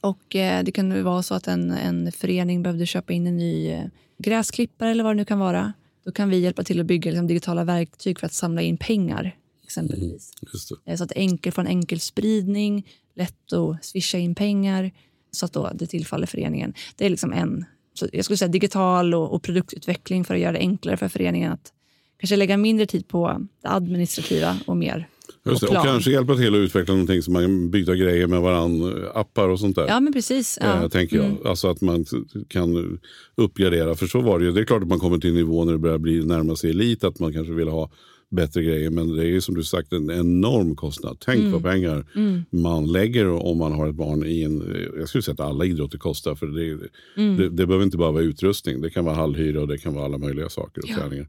[0.01, 3.69] Och eh, Det kunde vara så att en, en förening behövde köpa in en ny
[3.71, 3.85] eh,
[4.17, 5.73] gräsklippare eller vad det nu kan vara.
[6.03, 9.35] Då kan vi hjälpa till att bygga liksom, digitala verktyg för att samla in pengar
[9.63, 10.31] exempelvis.
[10.85, 10.91] det.
[10.91, 14.91] Eh, Så att enkel, får en enkel spridning, lätt att swisha in pengar
[15.31, 16.73] så att då det tillfaller föreningen.
[16.95, 20.51] Det är liksom en, så jag skulle säga digital och, och produktutveckling för att göra
[20.51, 21.73] det enklare för föreningen att
[22.17, 25.07] kanske lägga mindre tid på det administrativa och mer
[25.49, 25.67] Just det.
[25.67, 25.85] Och plan.
[25.85, 29.59] kanske hjälpa till att utveckla någonting som man kan byta grejer med varandra, appar och
[29.59, 29.87] sånt där.
[29.87, 30.57] Ja, men precis.
[30.61, 30.67] Ja.
[30.67, 30.83] Mm.
[30.83, 31.47] Eh, tänker jag.
[31.47, 32.05] Alltså att man
[32.47, 32.99] kan
[33.35, 33.95] uppgradera.
[33.95, 34.51] För så var det ju.
[34.51, 36.69] Det är klart att man kommer till en nivå när det börjar bli närma sig
[36.69, 37.03] elit.
[37.03, 37.89] Att man kanske vill ha
[38.31, 38.89] bättre grejer.
[38.89, 41.17] Men det är ju som du sagt en enorm kostnad.
[41.25, 41.51] Tänk Mm.
[41.51, 42.05] vad pengar
[42.49, 44.63] man lägger om man har ett barn i en...
[44.99, 46.35] Jag skulle säga att alla idrotter kostar.
[46.35, 46.89] För det,
[47.21, 47.37] Mm.
[47.37, 48.81] det, det behöver inte bara vara utrustning.
[48.81, 50.81] Det kan vara halvhyra och det kan vara alla möjliga saker.
[50.83, 51.27] Och träningar.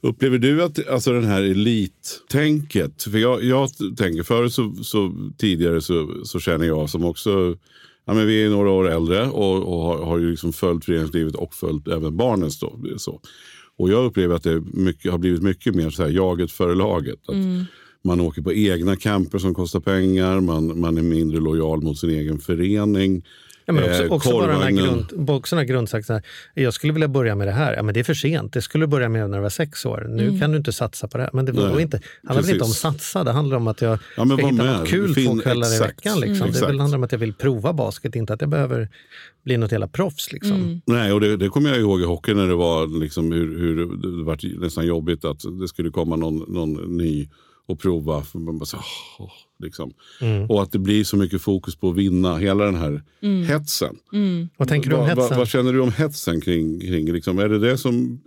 [0.00, 5.80] Upplever du att alltså den här elittänket, för jag, jag tänker förut så, så tidigare
[5.80, 7.56] så, så känner jag som också,
[8.04, 11.34] ja men vi är några år äldre och, och har, har ju liksom följt föreningslivet
[11.34, 12.78] och följt även barnens då.
[12.96, 13.20] Så.
[13.78, 17.28] Och jag upplever att det mycket, har blivit mycket mer så här jaget före laget.
[17.28, 17.34] Att
[18.04, 22.10] Man åker på egna camper som kostar pengar, man, man är mindre lojal mot sin
[22.10, 23.24] egen förening.
[23.68, 26.14] Ja, men också, Eh, också bara den här, grund, också den här grundsatsen.
[26.54, 27.74] här, Jag skulle vilja börja med det här.
[27.74, 28.52] Ja, men det är för sent.
[28.52, 30.06] Det skulle börja med när du var sex år.
[30.08, 31.30] Nu kan du inte satsa på det här.
[31.32, 32.80] Men det var inte, handlar väl inte om precis.
[32.80, 33.24] satsa.
[33.24, 34.66] Det handlar om att jag Ja, ska hitta med.
[34.80, 35.90] något kul Fin- två kvällar i exakt.
[36.06, 36.20] veckan.
[36.20, 36.36] Liksom.
[36.36, 36.52] Mm.
[36.52, 36.80] Det väl Exakt.
[36.80, 38.88] handlar om att jag vill prova basket, inte att jag behöver
[39.44, 40.32] bli något jävla proffs.
[40.32, 40.80] Liksom.
[40.86, 43.76] Nej, och det, det kommer jag ihåg i hockey när det var liksom hur, hur
[44.18, 47.28] det var nästan jobbigt att det skulle komma någon, någon ny
[47.68, 48.22] och prova.
[48.22, 48.78] För man bara så,
[49.18, 49.92] åh, liksom.
[50.48, 53.02] Och att det blir så mycket fokus på att vinna, hela den här
[53.48, 53.96] hetsen.
[54.56, 55.28] Vad tänker du om hetsen?
[55.28, 58.20] Vad, vad känner du om hetsen kring, kring liksom, är det det som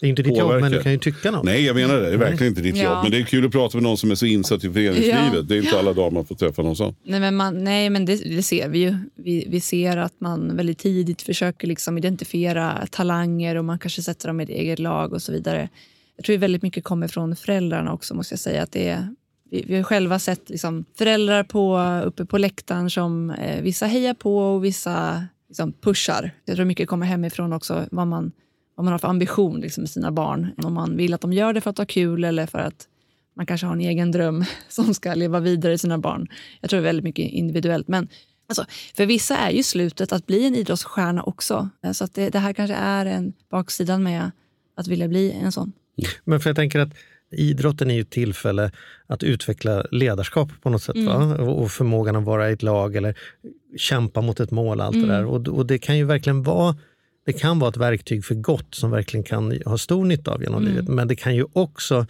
[0.00, 0.76] det är inte ditt jobb, men påverkar?
[0.76, 1.44] du kan ju tycka något.
[1.44, 2.00] Nej, jag menar det.
[2.00, 2.82] Det är verkligen inte ditt Ja.
[2.82, 2.98] jobb.
[3.02, 5.34] Men det är kul att prata med någon som är så insatt i föreningslivet.
[5.34, 5.42] Ja.
[5.42, 6.94] Det är inte alla dagar man får träffa någon sån.
[7.04, 8.96] Nej, men, man, nej, men det, det ser vi ju.
[9.14, 14.28] Vi, vi ser att man väldigt tidigt försöker liksom identifiera talanger och man kanske sätter
[14.28, 15.68] dem i ett eget lag och så vidare.
[16.16, 18.62] Jag tror väldigt mycket kommer från föräldrarna också måste jag säga.
[18.62, 19.08] Att det är,
[19.50, 24.14] vi, vi har själva sett liksom, föräldrar på, uppe på läktaren som eh, vissa hejar
[24.14, 26.30] på och vissa liksom, pushar.
[26.44, 28.32] Jag tror mycket kommer hemifrån också vad man,
[28.74, 30.50] vad man har för ambition liksom, med sina barn.
[30.64, 32.88] Om man vill att de gör det för att ha kul eller för att
[33.36, 36.28] man kanske har en egen dröm som ska leva vidare i sina barn.
[36.60, 37.88] Jag tror det är väldigt mycket individuellt.
[37.88, 38.08] Men
[38.48, 38.64] alltså,
[38.96, 41.68] för vissa är ju slutet att bli en idrottsstjärna också.
[41.84, 44.30] Eh, så att det, det här kanske är en baksidan med
[44.76, 45.72] att vilja bli en sån.
[46.24, 46.92] Men för jag tänker att
[47.30, 48.70] idrotten är ju ett tillfälle
[49.06, 50.96] att utveckla ledarskap på något sätt.
[50.96, 51.36] Va?
[51.36, 53.14] Och förmågan att vara i ett lag eller
[53.76, 54.80] kämpa mot ett mål.
[54.80, 55.24] Allt det där.
[55.24, 56.76] Och, och det kan ju verkligen vara
[57.26, 60.64] det kan vara ett verktyg för gott som verkligen kan ha stor nytta av genom
[60.64, 60.88] livet.
[60.88, 62.06] Men det kan ju också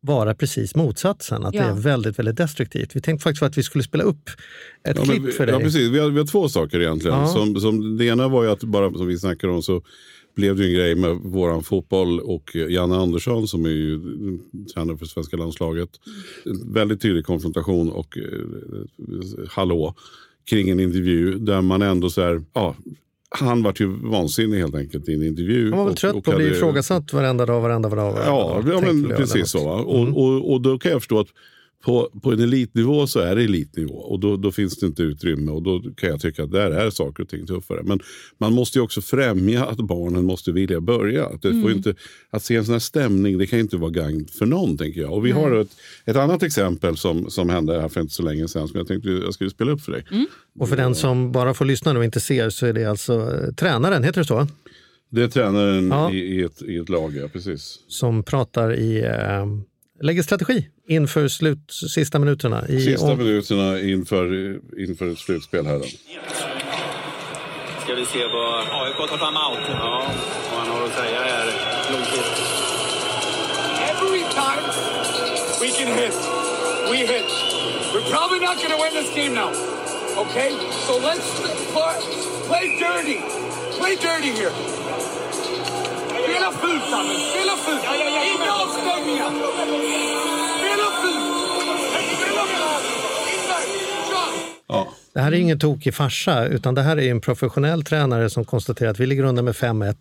[0.00, 1.64] vara precis motsatsen, att det Ja.
[1.64, 2.96] är väldigt, väldigt destruktivt.
[2.96, 4.30] Vi tänkte faktiskt att vi skulle spela upp
[4.84, 5.54] ett Ja, klipp för dig.
[5.54, 5.88] ja, precis.
[5.90, 7.18] Vi har, vi har två saker egentligen.
[7.18, 7.26] Ja.
[7.26, 9.82] Som, som, det ena var ju att, bara som vi snackade om, så
[10.34, 14.00] blev det ju en grej med våran fotboll och Janne Andersson som är ju
[14.74, 15.88] tränare för svenska landslaget.
[16.44, 18.24] En väldigt tydlig konfrontation och eh,
[19.48, 19.94] hallå
[20.50, 22.76] kring en intervju där man ändå så här, ja,
[23.38, 25.68] han var ju vansinnig helt enkelt i en intervju.
[25.70, 27.96] Han var väl och- trött och på att bli ifrågasatt varenda dag, varenda dag.
[28.12, 29.72] Varenda Ja, dag, ja men precis så.
[29.72, 29.86] Mm.
[30.14, 31.28] Och, och, och då kan jag förstå att
[31.84, 35.50] på, på en elitnivå så är det elitnivå och då, då finns det inte utrymme
[35.52, 37.82] och då kan jag tycka att där är saker och ting tuffare.
[37.82, 38.00] Men
[38.38, 41.26] man måste ju också främja att barnen måste vilja börja.
[41.26, 41.62] Att, det Mm.
[41.62, 41.94] får inte,
[42.30, 45.12] att se en sån här stämning det kan inte vara gagn för någon tänker jag.
[45.12, 45.70] Och vi har ett,
[46.04, 49.08] ett annat exempel som, som hände här för inte så länge sedan som jag tänkte
[49.10, 50.04] jag skulle spela upp för dig.
[50.58, 53.54] Och för den som bara får lyssna och inte ser så är det alltså eh,
[53.54, 54.46] tränaren, heter det så?
[55.10, 56.12] Det är tränaren Ja.
[56.12, 57.78] i, i, ett, i ett lag, ja, precis.
[57.88, 59.46] Som pratar i, eh,
[60.02, 62.68] lägger strategi inför slut, sista minuterna.
[62.68, 64.24] I, Sista om- minuterna inför,
[64.78, 65.78] inför ett slutspel här.
[65.78, 65.84] Då.
[67.84, 69.64] Ska vi se vad AIK tar fram out.
[69.68, 70.02] Ja,
[70.50, 71.46] vad han har att säga här.
[71.88, 72.36] Blomqvist.
[73.90, 74.64] Every time
[75.60, 76.16] we can hit,
[76.90, 77.30] we hit.
[77.94, 79.50] We're probably not going to win this game now.
[80.22, 80.50] Okay?
[80.86, 81.28] So let's
[81.72, 81.96] play,
[82.48, 83.18] play dirty.
[83.78, 84.52] Play dirty here.
[86.24, 86.82] Spela fult.
[95.14, 98.90] Det här är ingen tokig farsa, utan det här är en professionell tränare som konstaterar
[98.90, 99.94] att vi ligger under med 5-1.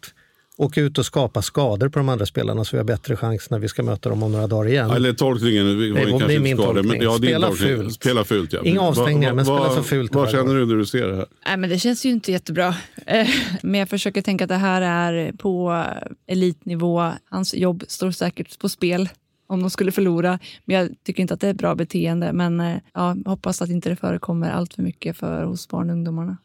[0.58, 3.60] Åka ut och skapa skador på de andra spelarna så vi har bättre chans när
[3.60, 4.92] vi ska möta dem om några dagar igen.
[4.92, 7.02] Eller tolkningen var Nej, det är min inte skadad, tolkning.
[7.02, 7.68] Ja, Spela tolkning.
[7.78, 7.94] fult.
[7.94, 8.54] Spela fult.
[8.54, 8.60] Ja.
[8.64, 11.26] Inga avstängningar, men spela så fult Vad känner du när du ser det här?
[11.48, 12.76] Nej, men det känns ju inte jättebra.
[13.06, 13.28] Eh,
[13.62, 15.84] Men jag försöker tänka att det här är på
[16.28, 17.12] elitnivå.
[17.30, 19.10] Hans jobb står säkert på spel
[19.50, 20.40] om de skulle förlora.
[20.66, 22.34] Men jag tycker inte att det är ett bra beteende.
[22.34, 25.94] Men eh, ja, hoppas att inte det förekommer allt för mycket för hos barn och
[25.96, 26.38] ungdomarna.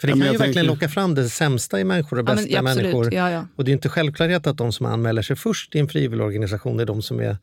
[0.00, 2.20] För det Ja, kan ju jag verkligen tänker- locka fram det sämsta i människor och
[2.28, 2.82] Ja, men bästa absolut.
[2.82, 3.14] människor.
[3.14, 3.46] Ja, ja.
[3.56, 6.84] Och det är inte självklarhet att de som anmäler sig först i en frivilligorganisation är
[6.84, 7.36] de som är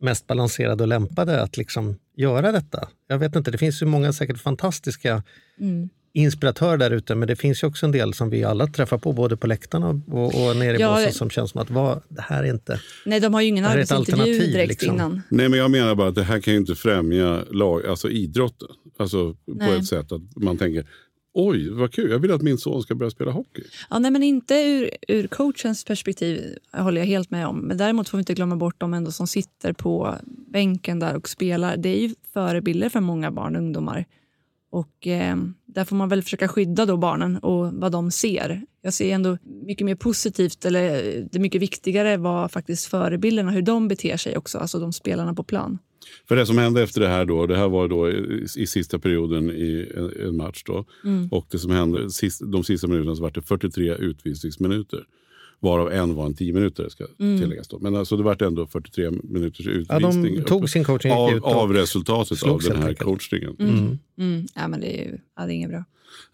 [0.00, 2.88] mest balanserade och lämpade att liksom göra detta.
[3.08, 5.22] Jag vet inte, det finns ju många säkert fantastiska
[5.60, 5.88] Mm.
[6.18, 9.12] Inspiratörer där ute, men det finns ju också en del som vi alla träffar på,
[9.12, 12.22] både på läktarna och, och nere i Ja, båsen, som känns som att vad, det
[12.22, 12.80] här är inte...
[13.04, 14.94] Nej, de har ju ingen arbetsintervju direkt liksom.
[14.94, 15.22] innan.
[15.28, 18.68] Nej, men jag menar bara att det här kan ju inte främja lag, alltså idrotten.
[18.98, 19.78] Alltså på Nej.
[19.78, 20.86] ett sätt att man tänker
[21.34, 23.62] oj vad kul, jag vill att min son ska börja spela hockey.
[23.90, 27.58] Ja, nej, men inte ur, ur coachens perspektiv håller jag helt med om.
[27.58, 30.14] Men däremot får vi inte glömma bort de ändå som sitter på
[30.52, 31.76] bänken där och spelar.
[31.76, 34.04] Det är ju förebilder för många barn och ungdomar.
[34.70, 38.62] Och eh, där får man väl försöka skydda då barnen och vad de ser.
[38.82, 43.62] Jag ser ändå mycket mer positivt, eller det är mycket viktigare vad faktiskt förebilderna, hur
[43.62, 45.78] de beter sig också, alltså de spelarna på plan.
[46.28, 48.98] För det som hände efter det här då, det här var då i, i sista
[48.98, 50.84] perioden i en, en match då.
[51.04, 51.28] Mm.
[51.28, 55.04] Och det som hände sist, de sista minuterna så var det 43 utvisningsminuter.
[55.60, 57.40] Varav en var en 10 minuter ska Mm.
[57.40, 57.68] tilläggas.
[57.68, 57.78] Då.
[57.78, 60.34] Men alltså det var ändå 43 minuters Ja, utvisning.
[60.36, 63.56] de tog sin coaching av, ut av resultatet av den här coachningen.
[63.58, 63.98] Mm.
[64.18, 64.46] Mm.
[64.54, 65.84] Ja, men det är ju ja, det är inget bra.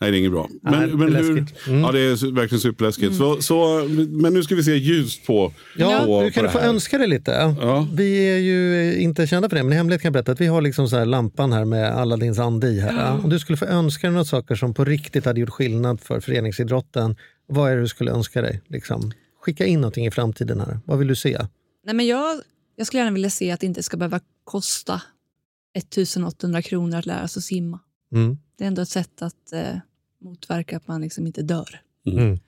[0.00, 0.48] Nej, det är inget bra.
[0.62, 1.66] Men, är men hur, läskigt.
[1.68, 1.80] Mm.
[1.80, 3.14] ja, det är verkligen superläskigt.
[3.14, 6.98] Så, så, men nu ska vi se ljust på, Ja, på, du kan få önska
[6.98, 7.56] dig lite.
[7.60, 7.86] Ja.
[7.94, 10.46] Vi är ju inte kända för det, men i hemlighet kan jag berätta att vi
[10.46, 12.80] har liksom så här lampan här med Aladdins ande i.
[12.80, 13.20] Här.
[13.24, 16.20] Om du skulle få önska dig några saker som på riktigt hade gjort skillnad för
[16.20, 18.60] föreningsidrotten, vad är det du skulle önska dig?
[18.66, 20.78] Liksom, skicka in någonting i framtiden här.
[20.84, 21.38] Vad vill du se?
[21.84, 22.40] Nej, men jag,
[22.76, 25.02] jag skulle gärna vilja se att det inte ska behöva kosta
[25.76, 27.80] 1800 kronor att lära sig att simma.
[28.12, 28.38] Mm.
[28.58, 29.76] Det är ändå ett sätt att eh,
[30.20, 31.80] motverka att man liksom inte dör.
[32.06, 32.38] Mm.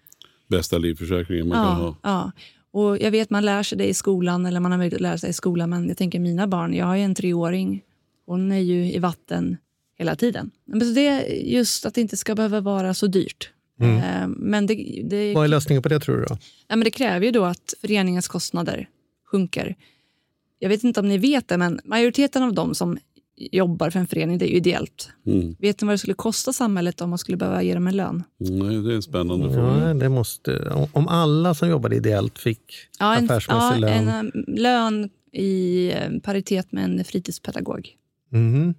[0.49, 1.97] Bästa livförsäkringen man kan Ja, ha.
[2.03, 2.33] ja.
[2.71, 5.19] Och jag vet man lär sig det i skolan, eller man har möjlighet att lära
[5.19, 7.83] sig i skolan, men jag tänker mina barn, jag har ju en treåring,
[8.27, 9.57] hon är ju i vatten
[9.99, 10.51] hela tiden.
[10.65, 13.51] Men så det är just att det inte ska behöva vara så dyrt.
[13.81, 13.97] Mm.
[13.97, 16.25] Eh, Men det, det, Vad är lösningen på det tror du?
[16.25, 16.37] Då?
[16.69, 18.89] Ja, men det kräver ju då att föreningens kostnader
[19.31, 19.77] sjunker.
[20.59, 22.99] Jag vet inte om ni vet det, men majoriteten av de som
[23.37, 25.11] jobbar för en förening, det är ju ideellt.
[25.27, 25.57] Mm.
[25.59, 28.23] Vet ni vad det skulle kosta samhället om man skulle behöva ge dem en lön?
[28.39, 29.89] Nej, det är en spännande fråga.
[29.89, 34.09] Ja, det måste, om- alla som jobbade ideellt fick Ja, en, affärsmässig ja, lön.
[34.09, 37.89] en um, lön i eh, paritet med en fritidspedagog.
[38.31, 38.75] Mhm.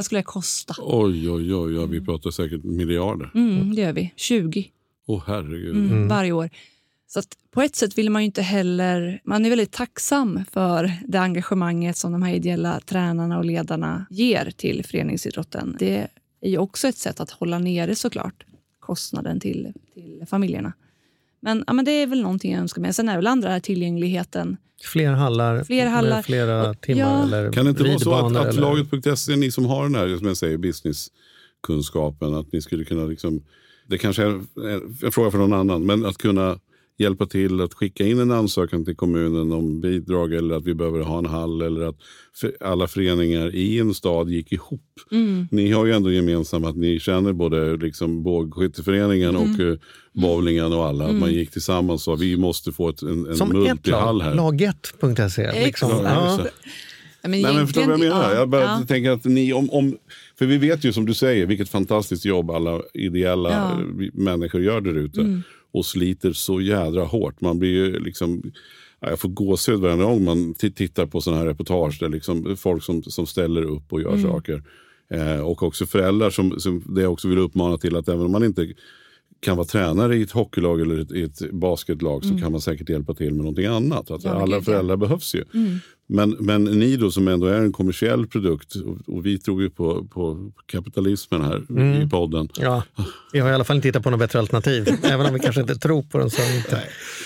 [0.00, 0.74] Vad skulle det kosta?
[0.78, 3.30] Oj, oj, oj, ja, vi pratar säkert miljarder.
[3.34, 4.12] Mm, det gör vi.
[4.16, 4.70] 20
[5.06, 5.76] Åh herregud.
[5.76, 6.50] mm, varje år.
[7.06, 9.20] Så att på ett sätt vill man ju inte heller...
[9.24, 14.52] Man är väldigt tacksam för det engagemanget som de här ideella tränarna och ledarna ger
[14.56, 15.76] till föreningsidrotten.
[15.78, 16.08] Det
[16.40, 18.44] är ju också ett sätt att hålla nere såklart
[18.78, 20.72] kostnaden till, till familjerna.
[21.40, 22.94] Men, ja, men det är väl någonting jag önskar mig.
[22.94, 24.56] Sen är väl andra hallar.
[24.84, 26.16] Fler hallar, Fler hallar.
[26.16, 27.22] med flera Och- timmar ja.
[27.22, 30.16] eller Kan det inte vara så att, att eller- laget.se, ni som har den här
[30.18, 33.42] som jag säger, businesskunskapen, att ni skulle kunna liksom,
[33.86, 34.40] det kanske är
[35.06, 36.58] en fråga för någon annan, men att kunna
[37.00, 41.00] hjälpa till att skicka in en ansökan till kommunen om bidrag eller att vi behöver
[41.00, 41.96] ha en hall eller att
[42.60, 44.82] alla föreningar i en stad gick ihop.
[45.50, 49.76] Ni har ju ändå gemensamt att ni känner både liksom bågskytteföreningen och eh,
[50.12, 51.04] bowlingen och alla.
[51.06, 54.18] Att man gick tillsammans och sa vi måste få ett, en, en Som ett multihall
[54.18, 54.34] lag, här.
[54.34, 55.64] lag1.se.
[55.64, 55.90] Liksom.
[55.90, 56.26] Ja, Ja.
[56.32, 56.50] just det.
[57.22, 58.32] Ja, men Nej, men förstår du vad jag menar?
[58.32, 58.82] ja, Jag bara ja.
[58.88, 59.96] tänker att ni, om, om,
[60.38, 63.72] för vi vet ju som du säger vilket fantastiskt jobb alla ideella Ja.
[63.72, 64.10] Mm.
[64.14, 65.42] människor gör där ute.
[65.72, 67.40] Och sliter så jädra hårt.
[67.40, 68.42] Man blir ju liksom,
[69.00, 71.96] ja, jag får gåshud varenda gång man tittar på sådana här reportage.
[72.00, 74.22] Där liksom folk som, som ställer upp och gör Mm.
[74.22, 74.62] saker.
[75.10, 78.32] Eh, och också föräldrar som, som det jag också vill uppmana till att även om
[78.32, 78.72] man inte
[79.40, 82.88] kan vara tränare i ett hockeylag eller ett, i ett basketlag så kan man säkert
[82.88, 84.10] hjälpa till med någonting annat.
[84.10, 84.20] Mm.
[84.24, 85.44] Ja, alla föräldrar behövs ju.
[86.12, 89.70] Men, men ni då som ändå är en kommersiell produkt och, och vi tror ju
[89.70, 91.62] på, på kapitalismen här
[92.02, 92.48] i podden.
[92.56, 92.82] Ja,
[93.32, 94.88] vi har i alla fall inte hittat på något bättre alternativ.
[95.02, 96.30] även om vi kanske inte tror på den.
[96.30, 96.82] Så inte.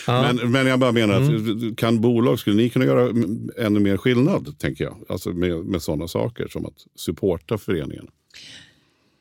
[0.07, 0.33] Ja.
[0.33, 3.97] Men, men jag bara menar att kan bolag, skulle ni kunna göra mm, ännu mer
[3.97, 4.97] skillnad tänker jag.
[5.09, 8.07] Alltså med, med sådana saker som att supporta föreningen.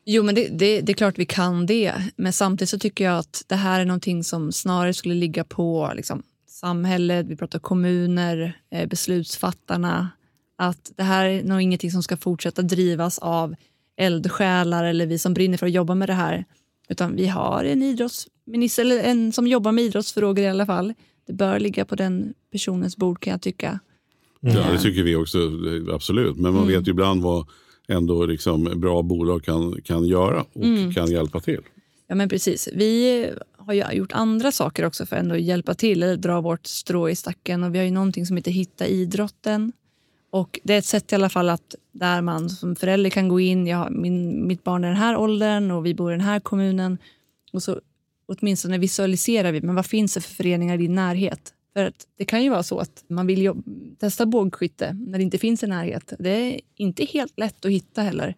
[0.06, 1.94] Jo, men det, det, det är klart vi kan det.
[2.16, 5.92] Men samtidigt så tycker jag att det här är någonting som snarare skulle ligga på
[5.96, 6.24] liksom,
[6.64, 10.10] samhället, vi pratar kommuner, eh, beslutsfattarna.
[10.58, 13.56] Att det här är nog ingenting som ska fortsätta drivas av
[13.98, 16.46] eldsjälar eller vi som brinner för att jobba med det här.
[16.90, 20.94] Utan vi har en idrottsminister, eller en som jobbar med idrottsfrågor i alla fall.
[21.28, 23.80] Det bör ligga på den personens bord kan jag tycka.
[24.40, 26.38] Ja, det tycker vi också, eh, absolut.
[26.38, 27.48] Men man vet ju ibland vad
[27.88, 31.62] ändå liksom bra bolag kan, kan göra och kan hjälpa till.
[32.08, 32.70] Ja, men precis.
[32.74, 33.28] Vi
[33.66, 37.10] har ju gjort andra saker också för att ändå hjälpa till eller dra vårt strå
[37.10, 37.64] i stacken.
[37.64, 39.72] Och vi har ju någonting som heter Hitta idrotten.
[40.30, 43.40] Och det är ett sätt i alla fall att där man som förälder kan gå
[43.40, 43.68] in.
[43.68, 46.40] Jag har min, mitt barn är den här åldern och vi bor i den här
[46.40, 46.98] kommunen.
[47.54, 47.82] Och så
[48.26, 51.54] åtminstone visualiserar vi men vad finns det för föreningar i din närhet.
[51.74, 53.54] För att det kan ju vara så att man vill
[54.00, 56.14] testa bågskytte när det inte finns i närhet.
[56.20, 58.36] Det är inte helt lätt att hitta heller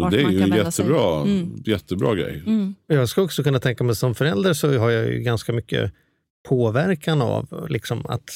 [0.00, 1.62] vart det är ju jättebra, Mm.
[1.64, 2.42] jättebra grej.
[2.86, 5.92] Jag ska också kunna tänka mig som förälder så har jag ju ganska mycket
[6.48, 8.30] påverkan av liksom att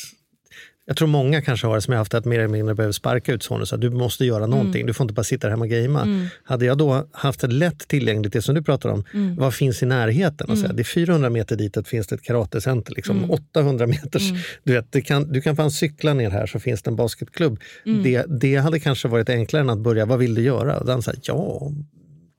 [0.86, 3.32] jag tror många kanske har det som jag haft att mer eller mindre behöver sparka
[3.32, 3.66] ut sonen.
[3.66, 6.28] Så att du måste göra någonting, du får inte bara sitta hemma och gamea.
[6.44, 9.04] Hade jag då haft det lätt tillgängligt, det som du pratar om,
[9.38, 10.50] vad finns i närheten?
[10.50, 14.30] Och säga, det är 400 meter ditåt finns det ett karatecenter, liksom 800 meters.
[14.64, 17.60] Du, vet, det kan, du kan fan cykla ner här så finns det en basketklubb.
[18.04, 20.78] Det, det hade kanske varit enklare än att börja, vad vill du göra?
[20.78, 21.72] Och den säger, ja,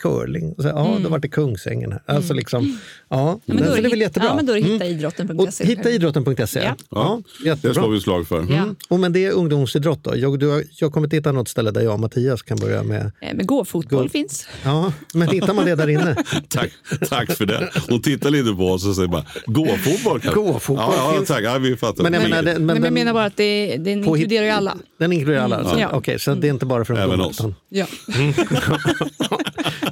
[0.09, 0.53] curling.
[0.57, 2.01] Och så, ja, då var det Kungsängen här.
[2.05, 2.79] Alltså liksom,
[3.09, 4.29] ja, Ja, men då är det väl jättebra.
[4.29, 4.73] Ja, men då är det Mm.
[4.73, 5.63] hittaidrotten.se.
[5.63, 6.59] Och hittaidrotten.se.
[6.89, 7.21] Ja.
[7.45, 7.55] Ja.
[7.61, 8.37] Det slår vi slag för.
[8.49, 8.55] Ja.
[8.55, 8.75] Mm.
[8.89, 10.17] Och men det är ungdomsidrott då?
[10.17, 12.83] Jag, du, har- jag kommer inte hitta något ställe där jag och Mattias kan börja
[12.83, 13.01] med...
[13.21, 14.47] Eh, Men gå-fotboll Gå- finns.
[14.63, 16.15] Ja, men hittar man det där inne?
[16.49, 16.71] Tack,
[17.09, 17.69] tack för det.
[17.89, 20.39] Hon tittar lite på oss och säger bara, gå-fotboll kanske?
[20.41, 21.27] Gå-fotboll Ja, ja finns.
[21.27, 21.43] tack.
[21.43, 22.03] Ja, vi fattar.
[22.03, 24.77] Men jag menar, Men, men jag menar bara att det, den inkluderar ju alla.
[24.99, 25.55] den inkluderar alla?
[25.55, 25.67] Mm.
[25.67, 25.81] alltså.
[25.81, 25.89] Ja.
[25.93, 27.29] Okej, så det är inte bara för Även ungdomar?
[27.29, 27.39] oss.
[27.39, 27.85] utan- Ja.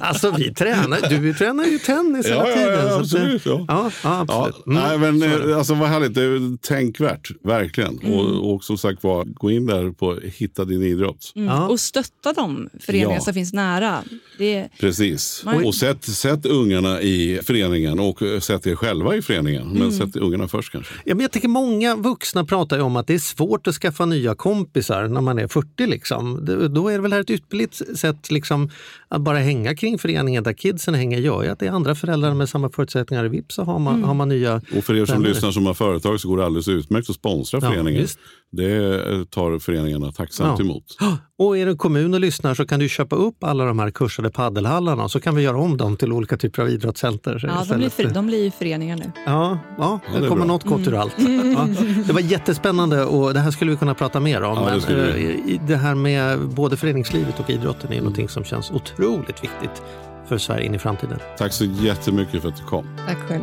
[0.04, 2.70] Alltså vi tränar, du tränar ju tennis Ja, hela ja, tiden.
[2.86, 3.92] ja, det- ja.
[4.04, 4.66] Absolut.
[4.66, 4.82] Mm.
[4.82, 6.14] nej, men, eh, alltså, vad härligt.
[6.14, 7.98] Det är tänkvärt, verkligen.
[7.98, 8.12] Mm.
[8.18, 11.32] Och, och som sagt var, gå in där på Hitta din idrott.
[11.34, 11.68] Ja.
[11.68, 13.20] Och stötta de föreningar Ja.
[13.20, 14.02] som finns nära.
[14.38, 15.42] Det, Precis.
[15.44, 19.68] Man- Och sätt, sätt ungarna i föreningen och eh, sätt er själva i föreningen.
[19.68, 19.92] Men Mm.
[19.92, 20.94] sätt ungarna först kanske.
[21.04, 24.06] Ja, men jag tänker många vuxna pratar ju om att det är svårt att skaffa
[24.06, 25.86] nya kompisar när man är 40.
[25.86, 26.44] Liksom.
[26.74, 28.70] Då är det väl här ett ypperligt sätt liksom,
[29.14, 32.34] att bara hänga kring föreningen där kidsen hänger gör ju att det är andra föräldrar
[32.34, 33.24] med samma förutsättningar.
[33.24, 34.08] I Vips så har man, Mm.
[34.08, 35.28] har man nya Och för er som vänner.
[35.28, 38.00] lyssnar som har företag så går det alldeles utmärkt att sponsra Ja, föreningen.
[38.02, 38.18] visst.
[38.56, 40.64] Det tar föreningarna tacksamt Ja.
[40.64, 40.84] emot.
[41.38, 44.30] Och är du kommun och lyssnar så kan du köpa upp alla de här kursade
[44.30, 47.40] paddelhallarna så kan vi göra om dem till olika typer av idrottscenter.
[47.48, 49.12] ja, de, blir för, de blir ju föreningar nu.
[49.26, 50.52] Ja, ja, det det kommer bra.
[50.54, 51.14] något gott ur allt.
[51.18, 51.68] Ja,
[52.06, 54.58] det var jättespännande och det här skulle vi kunna prata mer om.
[54.58, 58.70] Ja, det men eh, det här med både föreningslivet och idrotten är någonting som känns
[58.70, 59.82] otroligt viktigt
[60.28, 61.18] för Sverige in i framtiden.
[61.38, 62.86] Tack så jättemycket för att du kom.
[63.06, 63.42] Tack själv.